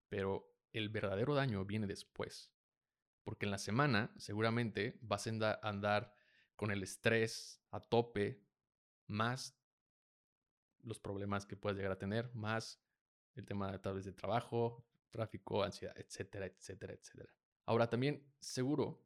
Pero 0.09 0.55
el 0.73 0.89
verdadero 0.89 1.35
daño 1.35 1.65
viene 1.65 1.85
después. 1.85 2.53
Porque 3.23 3.45
en 3.45 3.51
la 3.51 3.57
semana 3.57 4.11
seguramente 4.17 4.97
vas 5.01 5.27
a 5.27 5.59
andar 5.61 6.13
con 6.55 6.71
el 6.71 6.83
estrés 6.83 7.61
a 7.71 7.79
tope, 7.79 8.43
más 9.07 9.57
los 10.83 10.99
problemas 10.99 11.45
que 11.45 11.55
puedes 11.55 11.77
llegar 11.77 11.91
a 11.91 11.99
tener, 11.99 12.33
más 12.33 12.81
el 13.35 13.45
tema 13.45 13.79
tal 13.81 13.95
vez 13.95 14.05
de 14.05 14.13
trabajo, 14.13 14.85
tráfico, 15.09 15.63
ansiedad, 15.63 15.95
etcétera, 15.97 16.45
etcétera, 16.45 16.93
etcétera. 16.93 17.33
Ahora 17.65 17.89
también 17.89 18.33
seguro 18.39 19.05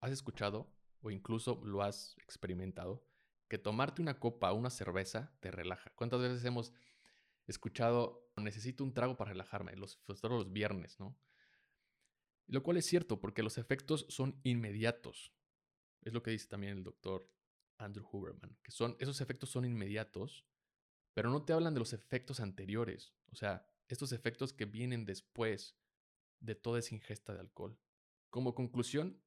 has 0.00 0.10
escuchado 0.10 0.72
o 1.00 1.10
incluso 1.10 1.60
lo 1.64 1.82
has 1.82 2.16
experimentado 2.18 3.04
que 3.48 3.58
tomarte 3.58 4.00
una 4.00 4.18
copa 4.18 4.52
una 4.52 4.70
cerveza 4.70 5.36
te 5.40 5.50
relaja. 5.50 5.92
¿Cuántas 5.94 6.20
veces 6.20 6.44
hemos 6.44 6.72
escuchado 7.46 8.32
necesito 8.36 8.82
un 8.82 8.94
trago 8.94 9.16
para 9.16 9.32
relajarme, 9.32 9.76
los, 9.76 10.02
todos 10.04 10.30
los 10.30 10.52
viernes, 10.52 10.98
¿no? 10.98 11.16
Lo 12.46 12.62
cual 12.62 12.76
es 12.76 12.86
cierto, 12.86 13.20
porque 13.20 13.42
los 13.42 13.58
efectos 13.58 14.06
son 14.08 14.40
inmediatos. 14.42 15.32
Es 16.02 16.12
lo 16.12 16.22
que 16.22 16.32
dice 16.32 16.48
también 16.48 16.76
el 16.76 16.84
doctor 16.84 17.30
Andrew 17.78 18.06
Huberman, 18.10 18.56
que 18.62 18.70
son, 18.70 18.96
esos 18.98 19.20
efectos 19.20 19.50
son 19.50 19.64
inmediatos, 19.64 20.44
pero 21.14 21.30
no 21.30 21.44
te 21.44 21.52
hablan 21.52 21.74
de 21.74 21.80
los 21.80 21.92
efectos 21.92 22.40
anteriores, 22.40 23.14
o 23.30 23.36
sea, 23.36 23.68
estos 23.88 24.12
efectos 24.12 24.52
que 24.52 24.64
vienen 24.64 25.04
después 25.04 25.76
de 26.40 26.54
toda 26.54 26.78
esa 26.78 26.94
ingesta 26.94 27.34
de 27.34 27.40
alcohol. 27.40 27.78
Como 28.30 28.54
conclusión, 28.54 29.22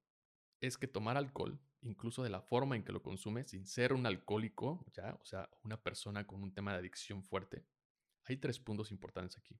es 0.60 0.78
que 0.78 0.88
tomar 0.88 1.18
alcohol, 1.18 1.60
incluso 1.82 2.24
de 2.24 2.30
la 2.30 2.42
forma 2.42 2.76
en 2.76 2.84
que 2.84 2.92
lo 2.92 3.04
consumes, 3.04 3.50
sin 3.50 3.68
ser 3.68 3.94
un 3.94 4.06
alcohólico, 4.06 4.84
¿ya? 4.94 5.18
o 5.22 5.26
sea, 5.26 5.50
una 5.64 5.82
persona 5.82 6.26
con 6.26 6.42
un 6.42 6.54
tema 6.54 6.72
de 6.72 6.80
adicción 6.80 7.24
fuerte, 7.24 7.66
hay 8.24 8.38
tres 8.38 8.60
puntos 8.60 8.92
importantes 8.92 9.38
aquí. 9.38 9.60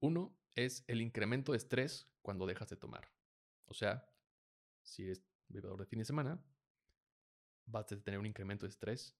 Uno 0.00 0.36
es 0.54 0.84
el 0.86 1.00
incremento 1.00 1.52
de 1.52 1.58
estrés 1.58 2.08
cuando 2.22 2.46
dejas 2.46 2.68
de 2.68 2.76
tomar. 2.76 3.10
O 3.66 3.74
sea, 3.74 4.08
si 4.82 5.04
eres 5.04 5.22
bebedor 5.48 5.80
de 5.80 5.86
fin 5.86 5.98
de 5.98 6.04
semana, 6.04 6.42
vas 7.66 7.90
a 7.92 8.02
tener 8.02 8.18
un 8.18 8.26
incremento 8.26 8.66
de 8.66 8.70
estrés 8.70 9.16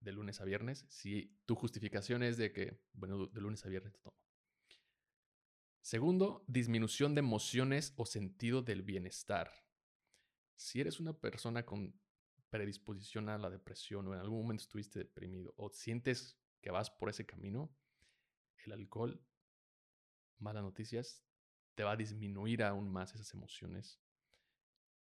de 0.00 0.12
lunes 0.12 0.40
a 0.40 0.44
viernes 0.44 0.86
si 0.88 1.36
tu 1.44 1.54
justificación 1.54 2.22
es 2.22 2.36
de 2.36 2.52
que, 2.52 2.80
bueno, 2.92 3.26
de 3.26 3.40
lunes 3.40 3.64
a 3.64 3.68
viernes 3.68 3.92
te 3.92 4.00
tomo. 4.00 4.16
Segundo, 5.80 6.44
disminución 6.46 7.14
de 7.14 7.20
emociones 7.20 7.94
o 7.96 8.04
sentido 8.04 8.62
del 8.62 8.82
bienestar. 8.82 9.50
Si 10.54 10.80
eres 10.80 11.00
una 11.00 11.14
persona 11.14 11.64
con 11.64 11.98
predisposición 12.50 13.28
a 13.28 13.38
la 13.38 13.50
depresión 13.50 14.06
o 14.08 14.14
en 14.14 14.20
algún 14.20 14.42
momento 14.42 14.62
estuviste 14.62 14.98
deprimido 14.98 15.54
o 15.56 15.70
sientes 15.70 16.38
que 16.60 16.70
vas 16.70 16.90
por 16.90 17.08
ese 17.08 17.26
camino, 17.26 17.74
el 18.64 18.72
alcohol, 18.72 19.22
malas 20.40 20.62
noticias, 20.62 21.22
te 21.74 21.84
va 21.84 21.92
a 21.92 21.96
disminuir 21.96 22.62
aún 22.62 22.90
más 22.90 23.14
esas 23.14 23.32
emociones 23.34 24.00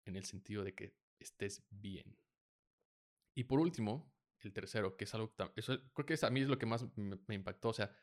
en 0.05 0.15
el 0.15 0.25
sentido 0.25 0.63
de 0.63 0.75
que 0.75 0.95
estés 1.19 1.63
bien. 1.69 2.17
Y 3.33 3.43
por 3.45 3.59
último, 3.59 4.13
el 4.39 4.53
tercero, 4.53 4.95
que 4.97 5.05
es 5.05 5.13
algo, 5.13 5.33
eso 5.55 5.79
creo 5.93 6.05
que 6.05 6.25
a 6.25 6.29
mí 6.29 6.41
es 6.41 6.47
lo 6.47 6.57
que 6.57 6.65
más 6.65 6.85
me, 6.95 7.35
impactó, 7.35 7.69
o 7.69 7.73
sea, 7.73 7.95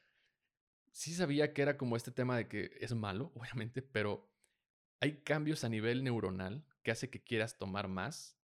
sí 0.91 1.15
sabía 1.15 1.53
que 1.53 1.63
era 1.63 1.77
como 1.77 1.97
este 1.97 2.11
tema 2.11 2.37
de 2.37 2.49
que 2.49 2.77
es 2.81 2.95
malo, 2.95 3.33
obviamente, 3.35 3.83
pero 3.83 4.31
hay 5.01 5.23
cambios 5.23 5.65
a 5.65 5.69
nivel 5.69 6.05
neuronal 6.05 6.65
que 6.83 6.91
hace 6.91 7.11
que 7.11 7.23
quieras 7.23 7.59
tomar 7.59 7.89
más 7.89 8.39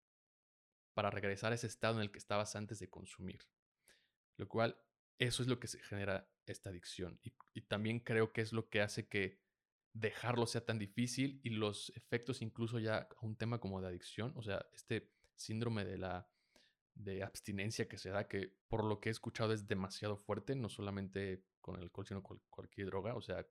para 0.94 1.10
regresar 1.10 1.52
a 1.52 1.54
ese 1.54 1.66
estado 1.66 1.96
en 1.96 2.02
el 2.02 2.10
que 2.10 2.18
estabas 2.18 2.56
antes 2.56 2.78
de 2.80 2.90
consumir. 2.90 3.48
Lo 4.36 4.48
cual 4.48 4.76
eso 5.20 5.42
es 5.42 5.48
lo 5.48 5.60
que 5.60 5.68
se 5.68 5.78
genera 5.80 6.28
esta 6.46 6.70
adicción. 6.70 7.20
Y, 7.22 7.32
también 7.68 8.00
creo 8.00 8.32
que 8.32 8.40
es 8.40 8.52
lo 8.52 8.68
que 8.68 8.80
hace 8.80 9.06
que 9.06 9.38
dejarlo 9.92 10.46
sea 10.46 10.64
tan 10.64 10.78
difícil 10.78 11.40
y 11.44 11.50
los 11.50 11.92
efectos 11.94 12.42
incluso 12.42 12.78
ya 12.78 13.08
a 13.16 13.26
un 13.26 13.36
tema 13.36 13.60
como 13.60 13.80
de 13.80 13.88
adicción, 13.88 14.32
o 14.34 14.42
sea, 14.42 14.66
este 14.72 15.12
síndrome 15.36 15.84
de 15.84 15.98
la 15.98 16.28
de 16.94 17.22
abstinencia 17.22 17.86
que 17.86 17.98
se 17.98 18.10
da, 18.10 18.26
que 18.26 18.56
por 18.68 18.84
lo 18.84 18.98
que 18.98 19.10
he 19.10 19.12
escuchado 19.12 19.52
es 19.52 19.68
demasiado 19.68 20.16
fuerte, 20.16 20.56
no 20.56 20.68
solamente 20.68 21.44
con 21.60 21.76
el 21.76 21.82
alcohol, 21.82 22.06
sino 22.06 22.22
con 22.22 22.40
cualquier 22.48 22.86
droga, 22.86 23.14
o 23.14 23.20
sea, 23.20 23.46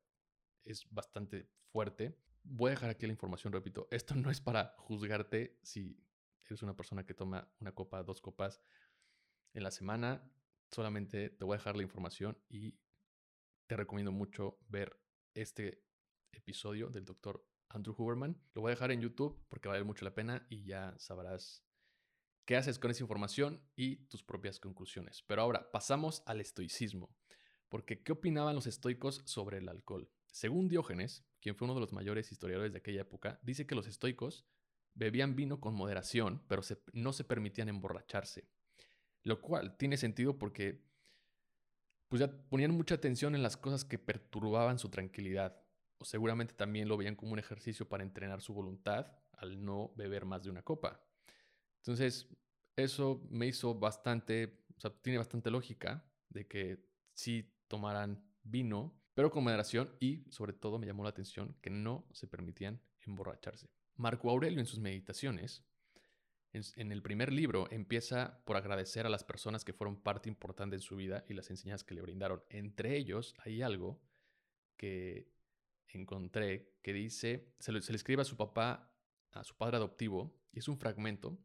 es 0.66 0.88
bastante 0.90 1.50
fuerte. 1.72 2.18
Voy 2.44 2.70
a 2.70 2.72
dejar 2.72 2.90
aquí 2.90 3.06
la 3.06 3.14
información, 3.14 3.54
repito, 3.54 3.88
esto 3.92 4.16
no 4.16 4.32
es 4.32 4.42
para 4.42 4.76
juzgarte 4.78 5.60
si 5.62 6.04
eres 6.46 6.64
una 6.64 6.76
persona 6.76 7.06
que 7.06 7.14
toma 7.14 7.52
una 7.60 7.74
copa, 7.74 8.04
dos 8.04 8.22
copas 8.22 8.62
en 9.54 9.64
la 9.64 9.72
semana, 9.72 10.32
solamente 10.72 11.30
te 11.30 11.46
voy 11.46 11.56
a 11.56 11.58
dejar 11.58 11.76
la 11.76 11.84
información 11.84 12.38
y 12.50 12.80
te 13.68 13.76
recomiendo 13.76 14.12
mucho 14.12 14.60
ver 14.68 15.00
este 15.34 15.84
episodio 16.32 16.90
del 16.90 17.06
doctor 17.06 17.46
Andrew 17.70 17.96
Huberman. 17.98 18.42
Lo 18.54 18.62
voy 18.62 18.70
a 18.70 18.76
dejar 18.76 18.92
en 18.92 19.02
YouTube 19.02 19.46
porque 19.50 19.68
vale 19.68 19.84
mucho 19.84 20.06
la 20.06 20.16
pena 20.16 20.46
y 20.50 20.64
ya 20.64 20.96
sabrás 20.98 21.64
qué 22.46 22.58
haces 22.58 22.80
con 22.80 22.92
esa 22.92 23.04
información 23.04 23.62
y 23.76 24.08
tus 24.08 24.24
propias 24.24 24.60
conclusiones. 24.60 25.24
Pero 25.28 25.42
ahora 25.42 25.72
pasamos 25.72 26.24
al 26.26 26.42
estoicismo, 26.42 27.16
porque 27.70 28.02
¿qué 28.02 28.12
opinaban 28.12 28.56
los 28.56 28.68
estoicos 28.68 29.22
sobre 29.26 29.60
el 29.60 29.70
alcohol? 29.70 30.12
Según 30.32 30.68
Diógenes, 30.68 31.26
quien 31.40 31.56
fue 31.56 31.66
uno 31.66 31.76
de 31.76 31.82
los 31.82 31.94
mayores 31.94 32.32
historiadores 32.32 32.72
de 32.72 32.80
aquella 32.80 33.02
época, 33.02 33.40
dice 33.44 33.68
que 33.68 33.76
los 33.76 33.88
estoicos 33.88 34.48
bebían 34.94 35.36
vino 35.36 35.60
con 35.60 35.76
moderación, 35.76 36.44
pero 36.48 36.62
no 36.94 37.14
se 37.14 37.24
permitían 37.24 37.70
emborracharse. 37.70 38.50
Lo 39.24 39.42
cual 39.42 39.78
tiene 39.78 39.98
sentido 39.98 40.38
porque 40.38 40.88
pues 42.08 42.20
ya 42.22 42.32
ponían 42.50 42.72
mucha 42.72 42.96
atención 42.96 43.36
en 43.36 43.44
las 43.44 43.56
cosas 43.56 43.86
que 43.86 44.00
perturbaban 44.00 44.80
su 44.80 44.90
tranquilidad. 44.90 45.62
O 46.00 46.06
seguramente 46.06 46.54
también 46.54 46.88
lo 46.88 46.98
veían 46.98 47.16
como 47.16 47.34
un 47.34 47.40
ejercicio 47.40 47.88
para 47.88 48.04
entrenar 48.04 48.42
su 48.42 48.54
voluntad 48.54 49.08
al 49.34 49.64
no 49.64 49.94
beber 49.96 50.26
más 50.26 50.44
de 50.44 50.50
una 50.50 50.64
copa. 50.64 51.02
Entonces, 51.78 52.28
eso 52.76 53.26
me 53.30 53.48
hizo 53.48 53.76
bastante, 53.76 54.64
o 54.76 54.80
sea, 54.80 54.92
tiene 55.02 55.18
bastante 55.18 55.52
lógica 55.52 56.06
de 56.30 56.48
que 56.48 56.86
sí 57.14 57.54
tomaran 57.68 58.24
vino, 58.44 59.00
pero 59.14 59.30
con 59.30 59.44
moderación 59.44 59.96
y 60.00 60.26
sobre 60.32 60.54
todo 60.54 60.80
me 60.80 60.88
llamó 60.88 61.04
la 61.04 61.10
atención 61.10 61.56
que 61.62 61.70
no 61.70 62.08
se 62.12 62.28
permitían 62.28 62.82
emborracharse. 63.02 63.70
Marco 63.96 64.30
Aurelio 64.30 64.60
en 64.60 64.66
sus 64.66 64.80
meditaciones 64.80 65.66
en, 66.52 66.92
el 66.92 67.02
primer 67.02 67.32
libro 67.32 67.68
empieza 67.72 68.42
por 68.44 68.58
agradecer 68.58 69.06
a 69.06 69.10
las 69.10 69.24
personas 69.24 69.64
que 69.64 69.74
fueron 69.74 70.02
parte 70.02 70.30
importante 70.30 70.76
en 70.76 70.82
su 70.82 70.96
vida 70.96 71.24
y 71.28 71.34
las 71.34 71.50
enseñanzas 71.50 71.84
que 71.86 71.94
le 71.94 72.02
brindaron. 72.02 72.44
Entre 72.50 72.98
ellos 72.98 73.36
hay 73.40 73.62
algo 73.62 74.02
que 74.78 75.32
encontré 75.90 76.74
que 76.82 76.94
dice, 76.94 77.54
se 77.60 77.82
se 77.82 77.92
le 77.92 77.98
escribe 77.98 78.22
a 78.24 78.26
su 78.26 78.36
papá, 78.36 78.92
a 79.32 79.44
su 79.44 79.56
padre 79.56 79.78
adoptivo, 79.78 80.36
y 80.52 80.60
es 80.60 80.68
un 80.68 80.78
fragmento, 80.78 81.38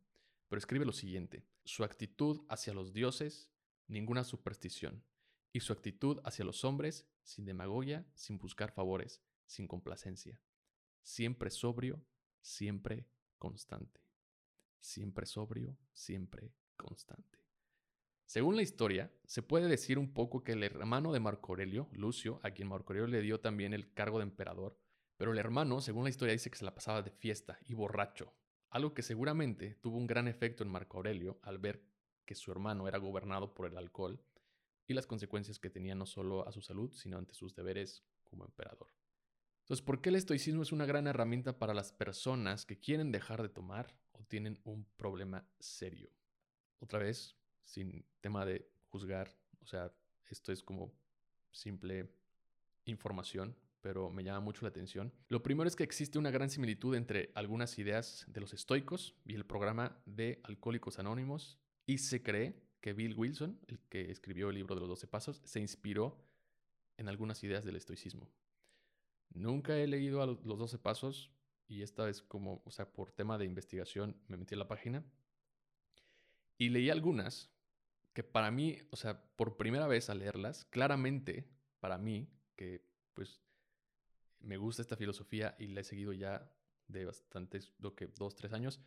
pero 0.49 0.59
escribe 0.59 0.87
lo 0.87 0.93
siguiente, 0.93 1.45
su 1.65 1.85
actitud 1.85 2.43
hacia 2.49 2.73
los 2.73 2.93
dioses, 2.93 3.51
ninguna 3.89 4.25
superstición, 4.25 5.05
y 5.53 5.61
su 5.61 5.73
actitud 5.73 6.21
hacia 6.25 6.45
los 6.45 6.65
hombres, 6.65 7.07
sin 7.23 7.45
demagogia, 7.45 8.07
sin 8.15 8.39
buscar 8.39 8.73
favores, 8.73 9.23
sin 9.47 9.69
complacencia, 9.69 10.41
siempre 11.03 11.51
sobrio, 11.51 12.03
siempre 12.41 13.07
constante 13.39 14.04
siempre 14.85 15.25
sobrio, 15.27 15.79
siempre 15.93 16.53
constante. 16.77 17.39
Según 18.27 18.57
la 18.57 18.63
historia, 18.63 19.11
se 19.25 19.43
puede 19.43 19.67
decir 19.67 19.99
un 19.99 20.13
poco 20.13 20.45
que 20.45 20.53
el 20.53 20.63
hermano 20.63 21.13
de 21.13 21.21
Marco 21.21 21.53
Aurelio, 21.53 21.89
Lucio, 21.93 22.41
a 22.43 22.51
quien 22.51 22.69
Marco 22.69 22.93
Aurelio 22.93 23.09
le 23.09 23.23
dio 23.23 23.41
también 23.41 23.73
el 23.73 23.93
cargo 23.93 24.19
de 24.19 24.25
emperador, 24.25 24.79
pero 25.17 25.33
el 25.33 25.39
hermano, 25.39 25.81
según 25.81 26.05
la 26.05 26.11
historia, 26.11 26.33
dice 26.33 26.51
que 26.51 26.59
se 26.59 26.65
la 26.65 26.75
pasaba 26.75 27.03
de 27.03 27.11
fiesta 27.11 27.59
y 27.65 27.75
borracho, 27.75 28.35
algo 28.71 28.93
que 28.93 29.03
seguramente 29.03 29.77
tuvo 29.77 29.97
un 29.97 30.07
gran 30.07 30.29
efecto 30.29 30.63
en 30.63 30.71
Marco 30.71 30.99
Aurelio 30.99 31.39
al 31.43 31.59
ver 31.59 31.83
que 32.27 32.35
su 32.35 32.51
hermano 32.51 32.87
era 32.89 32.99
gobernado 32.99 33.55
por 33.55 33.67
el 33.67 33.79
alcohol 33.79 34.23
y 34.87 34.95
las 34.95 35.07
consecuencias 35.07 35.59
que 35.59 35.71
tenía 35.71 35.95
no 35.95 36.05
solo 36.05 36.47
a 36.47 36.53
su 36.53 36.61
salud, 36.61 36.93
sino 36.93 37.17
ante 37.17 37.35
sus 37.35 37.55
deberes 37.55 38.05
como 38.23 38.45
emperador. 38.45 38.89
Entonces, 39.61 39.85
¿por 39.85 40.03
qué 40.03 40.11
el 40.11 40.17
estoicismo 40.17 40.63
es 40.63 40.73
una 40.73 40.85
gran 40.85 41.07
herramienta 41.07 41.59
para 41.59 41.73
las 41.73 41.93
personas 41.93 42.67
que 42.67 42.79
quieren 42.79 43.13
dejar 43.13 43.41
de 43.41 43.49
tomar 43.49 43.97
o 44.15 44.25
tienen 44.25 44.59
un 44.65 44.85
problema 44.97 45.47
serio? 45.61 46.11
Otra 46.81 46.99
vez, 46.99 47.37
sin 47.63 48.05
tema 48.21 48.45
de 48.45 48.69
juzgar, 48.91 49.37
o 49.61 49.67
sea, 49.67 49.93
esto 50.27 50.53
es 50.53 50.63
como 50.63 50.93
simple 51.53 52.11
información, 52.85 53.57
pero 53.81 54.11
me 54.11 54.25
llama 54.25 54.41
mucho 54.41 54.63
la 54.63 54.71
atención. 54.71 55.13
Lo 55.29 55.43
primero 55.43 55.69
es 55.69 55.77
que 55.77 55.85
existe 55.85 56.19
una 56.19 56.31
gran 56.31 56.49
similitud 56.49 56.95
entre 56.95 57.31
algunas 57.35 57.79
ideas 57.79 58.25
de 58.29 58.41
los 58.41 58.55
estoicos 58.55 59.15
y 59.25 59.35
el 59.35 59.45
programa 59.45 60.01
de 60.07 60.41
Alcohólicos 60.45 60.99
Anónimos, 60.99 61.59
y 61.87 61.99
se 61.99 62.23
cree 62.23 62.63
que 62.81 62.93
Bill 62.93 63.15
Wilson, 63.15 63.59
el 63.67 63.79
que 63.89 64.11
escribió 64.11 64.49
el 64.49 64.57
libro 64.57 64.75
de 64.75 64.81
los 64.81 64.89
12 64.89 65.07
pasos, 65.07 65.41
se 65.45 65.61
inspiró 65.61 66.19
en 66.97 67.09
algunas 67.09 67.43
ideas 67.43 67.65
del 67.65 67.77
estoicismo. 67.77 68.31
Nunca 69.35 69.77
he 69.77 69.87
leído 69.87 70.23
a 70.23 70.27
los 70.27 70.59
12 70.59 70.79
pasos 70.79 71.31
y 71.69 71.83
esta 71.83 72.05
vez 72.05 72.23
como, 72.23 72.63
o 72.65 72.71
sea, 72.71 72.93
por 72.93 73.11
tema 73.13 73.39
de 73.39 73.45
investigación 73.45 74.17
me 74.29 74.37
metí 74.37 74.55
a 74.55 74.59
la 74.59 74.69
página 74.69 75.05
y 76.59 76.69
leí 76.69 76.91
algunas 76.91 77.51
que 78.13 78.23
para 78.23 78.51
mí, 78.51 78.79
o 78.91 78.97
sea, 78.97 79.23
por 79.37 79.57
primera 79.57 79.87
vez 79.87 80.09
al 80.09 80.21
leerlas, 80.21 80.65
claramente 80.67 81.49
para 81.81 81.99
mí, 81.99 82.29
que 82.57 82.85
pues 83.13 83.41
me 84.41 84.57
gusta 84.57 84.83
esta 84.83 84.97
filosofía 84.97 85.57
y 85.59 85.67
la 85.67 85.81
he 85.81 85.85
seguido 85.85 86.13
ya 86.13 86.51
de 86.87 87.05
bastantes, 87.05 87.73
lo 87.79 87.95
que 87.95 88.07
dos, 88.07 88.37
tres 88.37 88.53
años, 88.53 88.81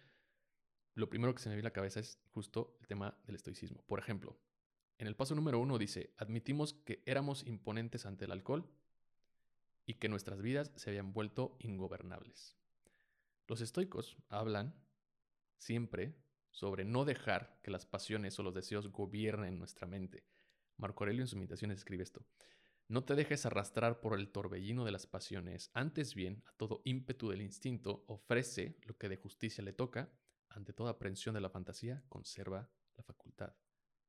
lo 0.93 1.09
primero 1.09 1.35
que 1.35 1.41
se 1.41 1.49
me 1.49 1.55
viene 1.55 1.67
a 1.67 1.69
la 1.69 1.73
cabeza 1.73 1.99
es 1.99 2.19
justo 2.31 2.77
el 2.79 2.87
tema 2.87 3.17
del 3.25 3.35
estoicismo. 3.35 3.83
Por 3.85 3.99
ejemplo, 3.99 4.39
en 4.97 5.07
el 5.07 5.15
paso 5.15 5.35
número 5.35 5.59
uno 5.59 5.77
dice, 5.77 6.13
admitimos 6.17 6.73
que 6.73 7.03
éramos 7.05 7.45
imponentes 7.45 8.05
ante 8.05 8.25
el 8.25 8.31
alcohol 8.31 8.67
y 9.85 9.95
que 9.95 10.09
nuestras 10.09 10.41
vidas 10.41 10.71
se 10.75 10.89
habían 10.89 11.13
vuelto 11.13 11.55
ingobernables. 11.59 12.57
Los 13.47 13.61
estoicos 13.61 14.17
hablan 14.27 14.75
siempre 15.57 16.15
sobre 16.51 16.83
no 16.83 17.05
dejar 17.05 17.59
que 17.63 17.71
las 17.71 17.85
pasiones 17.85 18.37
o 18.39 18.43
los 18.43 18.53
deseos 18.53 18.91
gobiernen 18.91 19.57
nuestra 19.57 19.87
mente. 19.87 20.25
Marco 20.75 21.03
Aurelio 21.03 21.23
en 21.23 21.27
sus 21.27 21.37
meditaciones 21.37 21.77
escribe 21.77 22.03
esto. 22.03 22.25
No 22.89 23.03
te 23.03 23.15
dejes 23.15 23.45
arrastrar 23.45 23.99
por 23.99 24.17
el 24.17 24.29
torbellino 24.29 24.85
de 24.85 24.91
las 24.91 25.07
pasiones, 25.07 25.71
antes 25.73 26.15
bien, 26.15 26.43
a 26.45 26.53
todo 26.53 26.81
ímpetu 26.85 27.29
del 27.29 27.41
instinto, 27.41 28.05
ofrece 28.07 28.77
lo 28.83 28.97
que 28.97 29.09
de 29.09 29.17
justicia 29.17 29.63
le 29.63 29.73
toca, 29.73 30.09
ante 30.49 30.73
toda 30.73 30.91
aprensión 30.91 31.35
de 31.35 31.41
la 31.41 31.49
fantasía, 31.49 32.03
conserva 32.07 32.69
la 32.95 33.03
facultad 33.03 33.53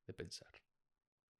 de 0.06 0.14
pensar. 0.14 0.52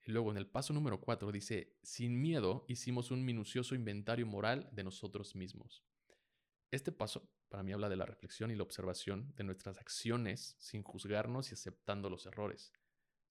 Y 0.04 0.10
luego 0.10 0.30
en 0.30 0.36
el 0.36 0.48
paso 0.48 0.72
número 0.72 1.00
4 1.00 1.30
dice, 1.30 1.76
sin 1.82 2.20
miedo 2.20 2.64
hicimos 2.68 3.10
un 3.10 3.24
minucioso 3.24 3.74
inventario 3.74 4.26
moral 4.26 4.68
de 4.72 4.84
nosotros 4.84 5.34
mismos. 5.34 5.84
Este 6.70 6.92
paso 6.92 7.30
para 7.48 7.62
mí 7.62 7.72
habla 7.72 7.88
de 7.88 7.96
la 7.96 8.06
reflexión 8.06 8.50
y 8.50 8.56
la 8.56 8.62
observación 8.62 9.32
de 9.36 9.44
nuestras 9.44 9.78
acciones 9.78 10.54
sin 10.58 10.82
juzgarnos 10.82 11.50
y 11.50 11.54
aceptando 11.54 12.10
los 12.10 12.26
errores. 12.26 12.72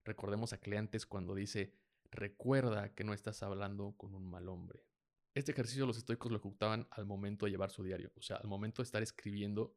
Recordemos 0.04 0.54
a 0.54 0.60
Cleantes 0.60 1.06
cuando 1.06 1.36
dice, 1.36 1.74
recuerda 2.12 2.94
que 2.94 3.04
no 3.04 3.14
estás 3.14 3.44
hablando 3.44 3.94
con 3.98 4.16
un 4.16 4.30
mal 4.30 4.48
hombre. 4.50 4.86
Este 5.34 5.52
ejercicio 5.52 5.86
los 5.86 5.98
estoicos 5.98 6.32
lo 6.32 6.38
ejecutaban 6.38 6.88
al 6.92 7.06
momento 7.06 7.46
de 7.46 7.52
llevar 7.52 7.70
su 7.70 7.84
diario, 7.84 8.12
o 8.16 8.22
sea, 8.22 8.38
al 8.38 8.48
momento 8.48 8.82
de 8.82 8.86
estar 8.86 9.04
escribiendo, 9.04 9.76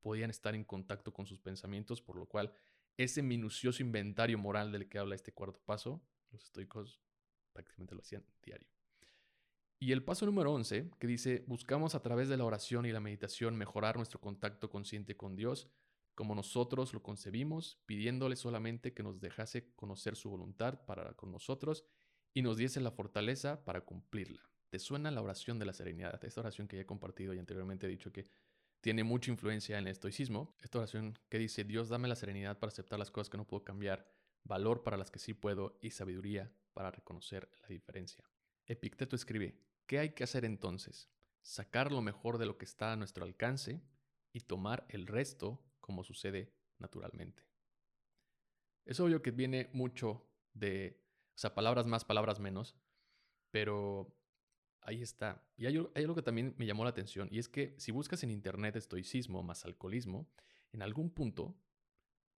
podían 0.00 0.30
estar 0.30 0.54
en 0.54 0.64
contacto 0.64 1.12
con 1.12 1.26
sus 1.26 1.40
pensamientos, 1.40 2.00
por 2.00 2.16
lo 2.16 2.26
cual 2.26 2.52
ese 2.96 3.22
minucioso 3.22 3.82
inventario 3.82 4.38
moral 4.38 4.70
del 4.70 4.88
que 4.88 4.98
habla 4.98 5.14
este 5.14 5.32
cuarto 5.32 5.60
paso 5.64 6.02
los 6.30 6.44
estoicos 6.44 7.00
prácticamente 7.52 7.94
lo 7.94 8.00
hacían 8.00 8.24
diario. 8.42 8.68
Y 9.82 9.90
el 9.90 10.04
paso 10.04 10.26
número 10.26 10.52
11, 10.52 10.92
que 11.00 11.08
dice, 11.08 11.42
buscamos 11.48 11.96
a 11.96 12.02
través 12.02 12.28
de 12.28 12.36
la 12.36 12.44
oración 12.44 12.86
y 12.86 12.92
la 12.92 13.00
meditación 13.00 13.56
mejorar 13.56 13.96
nuestro 13.96 14.20
contacto 14.20 14.70
consciente 14.70 15.16
con 15.16 15.34
Dios, 15.34 15.66
como 16.14 16.36
nosotros 16.36 16.94
lo 16.94 17.02
concebimos, 17.02 17.80
pidiéndole 17.84 18.36
solamente 18.36 18.94
que 18.94 19.02
nos 19.02 19.20
dejase 19.20 19.74
conocer 19.74 20.14
su 20.14 20.30
voluntad 20.30 20.84
para 20.84 21.14
con 21.14 21.32
nosotros 21.32 21.84
y 22.32 22.42
nos 22.42 22.58
diese 22.58 22.80
la 22.80 22.92
fortaleza 22.92 23.64
para 23.64 23.80
cumplirla. 23.80 24.48
¿Te 24.70 24.78
suena 24.78 25.10
la 25.10 25.20
oración 25.20 25.58
de 25.58 25.66
la 25.66 25.72
serenidad? 25.72 26.24
Esta 26.24 26.42
oración 26.42 26.68
que 26.68 26.76
ya 26.76 26.82
he 26.82 26.86
compartido 26.86 27.34
y 27.34 27.40
anteriormente 27.40 27.88
he 27.88 27.90
dicho 27.90 28.12
que 28.12 28.28
tiene 28.80 29.02
mucha 29.02 29.32
influencia 29.32 29.78
en 29.78 29.88
el 29.88 29.90
estoicismo. 29.90 30.54
Esta 30.60 30.78
oración 30.78 31.18
que 31.28 31.40
dice, 31.40 31.64
Dios 31.64 31.88
dame 31.88 32.06
la 32.06 32.14
serenidad 32.14 32.56
para 32.60 32.70
aceptar 32.70 33.00
las 33.00 33.10
cosas 33.10 33.30
que 33.30 33.36
no 33.36 33.48
puedo 33.48 33.64
cambiar 33.64 34.06
valor 34.44 34.84
para 34.84 34.96
las 34.96 35.10
que 35.10 35.18
sí 35.18 35.34
puedo 35.34 35.76
y 35.82 35.90
sabiduría 35.90 36.52
para 36.72 36.92
reconocer 36.92 37.50
la 37.62 37.66
diferencia. 37.66 38.22
Epicteto 38.64 39.16
escribe, 39.16 39.56
¿qué 39.86 39.98
hay 39.98 40.10
que 40.10 40.24
hacer 40.24 40.44
entonces? 40.44 41.10
Sacar 41.42 41.92
lo 41.92 42.02
mejor 42.02 42.38
de 42.38 42.46
lo 42.46 42.58
que 42.58 42.64
está 42.64 42.92
a 42.92 42.96
nuestro 42.96 43.24
alcance 43.24 43.82
y 44.32 44.40
tomar 44.40 44.86
el 44.88 45.06
resto 45.06 45.62
como 45.80 46.04
sucede 46.04 46.52
naturalmente. 46.78 47.44
Es 48.84 49.00
obvio 49.00 49.22
que 49.22 49.30
viene 49.30 49.70
mucho 49.72 50.26
de, 50.54 51.00
o 51.34 51.38
sea, 51.38 51.54
palabras 51.54 51.86
más, 51.86 52.04
palabras 52.04 52.40
menos, 52.40 52.76
pero 53.50 54.16
ahí 54.80 55.02
está. 55.02 55.46
Y 55.56 55.66
hay, 55.66 55.76
hay, 55.94 56.02
algo 56.02 56.14
que 56.14 56.22
también 56.22 56.54
me 56.58 56.66
llamó 56.66 56.84
la 56.84 56.90
atención, 56.90 57.28
y 57.30 57.38
es 57.38 57.48
que 57.48 57.74
si 57.78 57.92
buscas 57.92 58.22
en 58.24 58.30
internet 58.30 58.76
estoicismo 58.76 59.42
más 59.42 59.64
alcoholismo, 59.64 60.28
en 60.72 60.82
algún 60.82 61.10
punto 61.10 61.56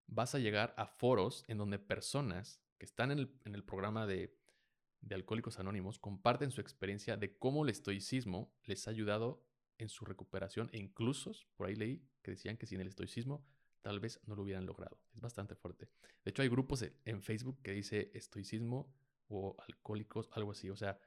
vas 0.07 0.35
a 0.35 0.39
llegar 0.39 0.75
a 0.77 0.87
foros 0.87 1.45
en 1.49 1.59
donde 1.59 1.79
personas 1.79 2.61
que 2.79 2.85
están 2.85 3.11
en 3.11 3.31
el, 3.45 3.65
programa 3.65 4.07
de, 4.07 4.37
de 5.05 5.14
Alcohólicos 5.14 5.59
Anónimos 5.59 5.99
comparten 5.99 6.51
su 6.51 6.61
experiencia 6.61 7.17
de 7.17 7.37
cómo 7.37 7.64
el 7.64 7.71
estoicismo 7.71 8.53
les 8.64 8.87
ha 8.87 8.90
ayudado 8.90 9.45
en 9.79 9.88
su 9.88 10.05
recuperación 10.05 10.71
e 10.73 10.79
incluso, 10.79 11.33
por 11.57 11.67
ahí 11.67 11.75
leí, 11.75 12.09
que 12.23 12.31
decían 12.31 12.57
que 12.57 12.67
sin 12.67 12.81
el 12.81 12.88
estoicismo 12.88 13.47
tal 13.83 14.01
vez 14.01 14.21
no 14.27 14.35
lo 14.35 14.43
hubieran 14.43 14.64
logrado. 14.64 14.99
Es 15.14 15.21
bastante 15.21 15.55
fuerte. 15.55 15.88
De 16.25 16.31
hecho, 16.31 16.43
hay 16.43 16.49
grupos 16.49 16.85
en 17.05 17.23
Facebook 17.23 17.61
que 17.62 17.73
dice 17.73 18.11
estoicismo 18.14 18.95
o 19.29 19.57
alcohólicos, 19.59 20.31
algo 20.33 20.53
así. 20.53 20.71
O 20.71 20.77
sea, 20.77 20.99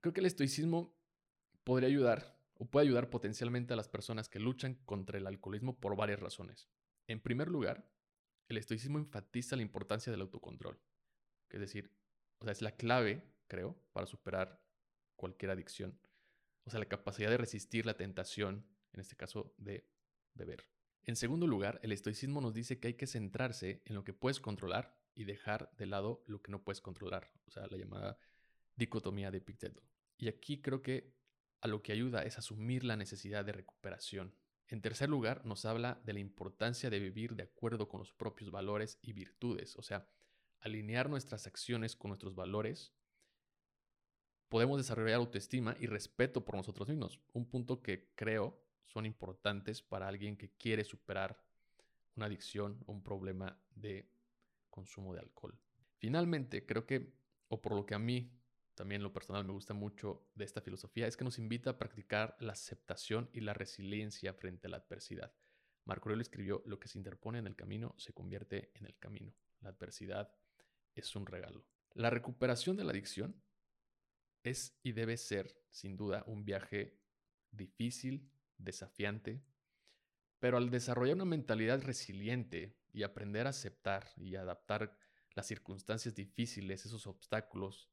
creo 0.00 0.12
que 0.12 0.20
el 0.20 0.26
estoicismo 0.26 0.96
podría 1.64 1.88
ayudar 1.88 2.38
o 2.54 2.66
puede 2.66 2.86
ayudar 2.86 3.10
potencialmente 3.10 3.72
a 3.72 3.76
las 3.76 3.88
personas 3.88 4.28
que 4.28 4.38
luchan 4.38 4.76
contra 4.84 5.18
el 5.18 5.26
alcoholismo 5.26 5.78
por 5.78 5.96
varias 5.96 6.20
razones. 6.20 6.68
En 7.06 7.20
primer 7.20 7.48
lugar, 7.48 7.90
el 8.48 8.56
estoicismo 8.56 8.98
enfatiza 8.98 9.56
la 9.56 9.62
importancia 9.62 10.10
del 10.12 10.20
autocontrol. 10.20 10.80
Es 11.50 11.60
decir, 11.60 11.97
o 12.38 12.44
sea, 12.44 12.52
es 12.52 12.62
la 12.62 12.76
clave, 12.76 13.22
creo, 13.46 13.76
para 13.92 14.06
superar 14.06 14.60
cualquier 15.16 15.50
adicción. 15.50 15.98
O 16.64 16.70
sea, 16.70 16.78
la 16.78 16.88
capacidad 16.88 17.30
de 17.30 17.36
resistir 17.36 17.86
la 17.86 17.96
tentación, 17.96 18.66
en 18.92 19.00
este 19.00 19.16
caso, 19.16 19.54
de 19.56 19.88
beber. 20.34 20.68
En 21.02 21.16
segundo 21.16 21.46
lugar, 21.46 21.80
el 21.82 21.92
estoicismo 21.92 22.40
nos 22.40 22.54
dice 22.54 22.78
que 22.78 22.88
hay 22.88 22.94
que 22.94 23.06
centrarse 23.06 23.82
en 23.86 23.94
lo 23.94 24.04
que 24.04 24.12
puedes 24.12 24.40
controlar 24.40 24.98
y 25.14 25.24
dejar 25.24 25.70
de 25.76 25.86
lado 25.86 26.22
lo 26.26 26.42
que 26.42 26.52
no 26.52 26.62
puedes 26.62 26.80
controlar. 26.80 27.32
O 27.46 27.50
sea, 27.50 27.66
la 27.66 27.78
llamada 27.78 28.18
dicotomía 28.76 29.30
de 29.30 29.38
Epicteto. 29.38 29.82
Y 30.16 30.28
aquí 30.28 30.60
creo 30.60 30.82
que 30.82 31.14
a 31.60 31.68
lo 31.68 31.82
que 31.82 31.92
ayuda 31.92 32.22
es 32.22 32.38
asumir 32.38 32.84
la 32.84 32.96
necesidad 32.96 33.44
de 33.44 33.52
recuperación 33.52 34.34
en 34.68 34.82
tercer 34.82 35.08
lugar, 35.08 35.44
nos 35.46 35.64
habla 35.64 36.00
de 36.04 36.12
la 36.12 36.20
importancia 36.20 36.90
de 36.90 37.00
vivir 37.00 37.34
de 37.34 37.44
acuerdo 37.44 37.88
con 37.88 38.00
los 38.00 38.12
propios 38.12 38.50
valores 38.50 38.98
y 39.00 39.14
virtudes, 39.14 39.76
o 39.76 39.82
sea, 39.82 40.06
alinear 40.60 41.08
nuestras 41.08 41.46
acciones 41.46 41.96
con 41.96 42.10
nuestros 42.10 42.34
valores. 42.34 42.92
Podemos 44.48 44.78
desarrollar 44.78 45.16
autoestima 45.16 45.76
y 45.78 45.86
respeto 45.86 46.44
por 46.44 46.56
nosotros 46.56 46.88
mismos, 46.88 47.20
un 47.32 47.46
punto 47.46 47.82
que 47.82 48.10
creo 48.14 48.58
son 48.86 49.04
importantes 49.04 49.82
para 49.82 50.08
alguien 50.08 50.36
que 50.36 50.50
quiere 50.50 50.84
superar 50.84 51.44
una 52.16 52.26
adicción 52.26 52.82
o 52.86 52.92
un 52.92 53.02
problema 53.02 53.60
de 53.74 54.10
consumo 54.70 55.14
de 55.14 55.20
alcohol. 55.20 55.58
Finalmente, 55.98 56.64
creo 56.64 56.86
que, 56.86 57.12
o 57.48 57.60
por 57.60 57.74
lo 57.74 57.84
que 57.84 57.94
a 57.94 57.98
mí 57.98 58.32
también 58.74 59.02
lo 59.02 59.12
personal 59.12 59.44
me 59.44 59.52
gusta 59.52 59.74
mucho 59.74 60.28
de 60.34 60.44
esta 60.44 60.60
filosofía 60.60 61.08
es 61.08 61.16
que 61.16 61.24
nos 61.24 61.38
invita 61.38 61.70
a 61.70 61.78
practicar 61.78 62.36
la 62.38 62.52
aceptación 62.52 63.28
y 63.32 63.40
la 63.40 63.52
resiliencia 63.52 64.32
frente 64.32 64.68
a 64.68 64.70
la 64.70 64.76
adversidad. 64.76 65.32
Marco 65.84 66.08
Aurelio 66.08 66.22
escribió, 66.22 66.62
lo 66.64 66.78
que 66.78 66.86
se 66.86 66.98
interpone 66.98 67.38
en 67.38 67.46
el 67.46 67.56
camino 67.56 67.94
se 67.98 68.12
convierte 68.12 68.70
en 68.74 68.86
el 68.86 68.96
camino. 68.98 69.34
La 69.60 69.70
adversidad 69.70 70.32
es 71.00 71.16
un 71.16 71.26
regalo. 71.26 71.64
La 71.94 72.10
recuperación 72.10 72.76
de 72.76 72.84
la 72.84 72.92
adicción 72.92 73.42
es 74.42 74.78
y 74.82 74.92
debe 74.92 75.16
ser, 75.16 75.60
sin 75.70 75.96
duda, 75.96 76.24
un 76.26 76.44
viaje 76.44 76.98
difícil, 77.50 78.30
desafiante, 78.56 79.42
pero 80.38 80.56
al 80.56 80.70
desarrollar 80.70 81.16
una 81.16 81.24
mentalidad 81.24 81.82
resiliente 81.82 82.78
y 82.92 83.02
aprender 83.02 83.46
a 83.46 83.50
aceptar 83.50 84.08
y 84.16 84.36
adaptar 84.36 84.96
las 85.34 85.46
circunstancias 85.46 86.14
difíciles, 86.14 86.86
esos 86.86 87.06
obstáculos, 87.06 87.90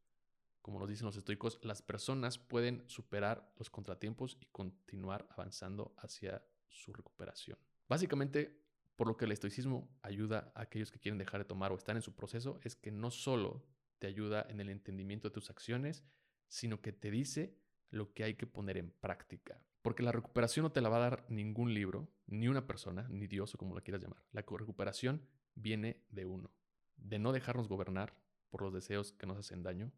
como 0.61 0.79
nos 0.79 0.89
dicen 0.89 1.05
los 1.05 1.17
estoicos, 1.17 1.59
las 1.61 1.81
personas 1.81 2.37
pueden 2.37 2.83
superar 2.87 3.51
los 3.57 3.69
contratiempos 3.69 4.37
y 4.39 4.45
continuar 4.47 5.27
avanzando 5.29 5.93
hacia 5.97 6.43
su 6.67 6.91
recuperación. 6.93 7.57
Básicamente, 7.87 8.64
por 8.95 9.07
lo 9.07 9.17
que 9.17 9.25
el 9.25 9.31
estoicismo 9.31 9.89
ayuda 10.01 10.51
a 10.55 10.61
aquellos 10.61 10.91
que 10.91 10.99
quieren 10.99 11.17
dejar 11.17 11.41
de 11.41 11.45
tomar 11.45 11.71
o 11.71 11.75
están 11.75 11.97
en 11.97 12.01
su 12.01 12.15
proceso, 12.15 12.59
es 12.63 12.75
que 12.75 12.91
no 12.91 13.11
solo 13.11 13.65
te 13.99 14.07
ayuda 14.07 14.45
en 14.49 14.59
el 14.59 14.69
entendimiento 14.69 15.27
de 15.27 15.33
tus 15.33 15.49
acciones, 15.49 16.05
sino 16.47 16.81
que 16.81 16.93
te 16.93 17.11
dice 17.11 17.57
lo 17.89 18.13
que 18.13 18.23
hay 18.23 18.35
que 18.35 18.47
poner 18.47 18.77
en 18.77 18.91
práctica. 18.91 19.61
Porque 19.81 20.03
la 20.03 20.11
recuperación 20.11 20.63
no 20.63 20.71
te 20.71 20.81
la 20.81 20.89
va 20.89 20.97
a 20.97 21.09
dar 21.09 21.25
ningún 21.29 21.73
libro, 21.73 22.09
ni 22.25 22.47
una 22.47 22.65
persona, 22.65 23.07
ni 23.09 23.27
Dios 23.27 23.53
o 23.53 23.57
como 23.57 23.75
lo 23.75 23.83
quieras 23.83 24.01
llamar. 24.01 24.23
La 24.31 24.41
recuperación 24.41 25.21
viene 25.53 26.03
de 26.09 26.25
uno, 26.25 26.51
de 26.97 27.19
no 27.19 27.31
dejarnos 27.31 27.67
gobernar 27.67 28.17
por 28.49 28.61
los 28.61 28.73
deseos 28.73 29.11
que 29.13 29.27
nos 29.27 29.37
hacen 29.37 29.63
daño, 29.63 29.91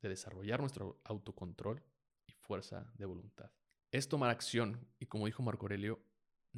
de 0.00 0.08
desarrollar 0.08 0.60
nuestro 0.60 1.00
autocontrol 1.04 1.82
y 2.26 2.32
fuerza 2.32 2.90
de 2.94 3.04
voluntad. 3.04 3.50
Es 3.90 4.08
tomar 4.08 4.30
acción 4.30 4.86
y 4.98 5.06
como 5.06 5.26
dijo 5.26 5.42
Marco 5.42 5.66
Aurelio, 5.66 6.00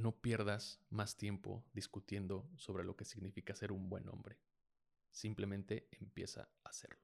no 0.01 0.21
pierdas 0.21 0.81
más 0.91 1.17
tiempo 1.17 1.65
discutiendo 1.73 2.51
sobre 2.57 2.85
lo 2.85 2.97
que 2.97 3.05
significa 3.05 3.55
ser 3.55 3.73
un 3.73 3.89
buen 3.89 4.09
hombre. 4.09 4.39
Simplemente 5.11 5.89
empieza 5.93 6.49
a 6.65 6.69
hacerlo. 6.69 7.01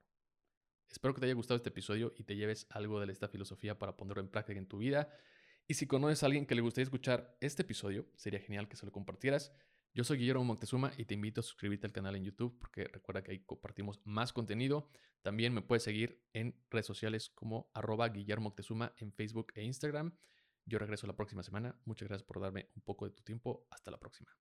Espero 0.88 1.14
que 1.14 1.20
te 1.20 1.26
haya 1.26 1.34
gustado 1.34 1.56
este 1.56 1.68
episodio 1.68 2.12
y 2.16 2.24
te 2.24 2.36
lleves 2.36 2.66
algo 2.70 3.04
de 3.04 3.12
esta 3.12 3.28
filosofía 3.28 3.78
para 3.78 3.96
ponerlo 3.96 4.22
en 4.22 4.28
práctica 4.28 4.58
en 4.58 4.66
tu 4.66 4.78
vida. 4.78 5.08
Y 5.66 5.74
si 5.74 5.86
conoces 5.86 6.22
a 6.22 6.26
alguien 6.26 6.46
que 6.46 6.54
le 6.54 6.60
gustaría 6.60 6.84
escuchar 6.84 7.36
este 7.40 7.62
episodio, 7.62 8.06
sería 8.16 8.40
genial 8.40 8.68
que 8.68 8.76
se 8.76 8.86
lo 8.86 8.92
compartieras. 8.92 9.52
Yo 9.92 10.04
soy 10.04 10.18
Guillermo 10.18 10.44
Montezuma 10.44 10.92
y 10.96 11.06
te 11.06 11.14
invito 11.14 11.40
a 11.40 11.42
suscribirte 11.42 11.86
al 11.86 11.92
canal 11.92 12.14
en 12.16 12.24
YouTube 12.24 12.56
porque 12.58 12.84
recuerda 12.84 13.22
que 13.22 13.32
ahí 13.32 13.40
compartimos 13.40 14.00
más 14.04 14.32
contenido. 14.32 14.88
También 15.22 15.52
me 15.52 15.62
puedes 15.62 15.82
seguir 15.82 16.22
en 16.32 16.54
redes 16.70 16.86
sociales 16.86 17.30
como 17.30 17.70
arroba 17.74 18.08
Guillermo 18.08 18.44
Moctezuma 18.44 18.92
en 18.98 19.12
Facebook 19.12 19.52
e 19.54 19.64
Instagram. 19.64 20.16
Yo 20.66 20.78
regreso 20.80 21.06
la 21.06 21.14
próxima 21.14 21.44
semana. 21.44 21.78
Muchas 21.84 22.08
gracias 22.08 22.26
por 22.26 22.40
darme 22.40 22.70
un 22.74 22.82
poco 22.82 23.04
de 23.06 23.12
tu 23.12 23.22
tiempo. 23.22 23.66
Hasta 23.70 23.90
la 23.92 23.98
próxima. 23.98 24.36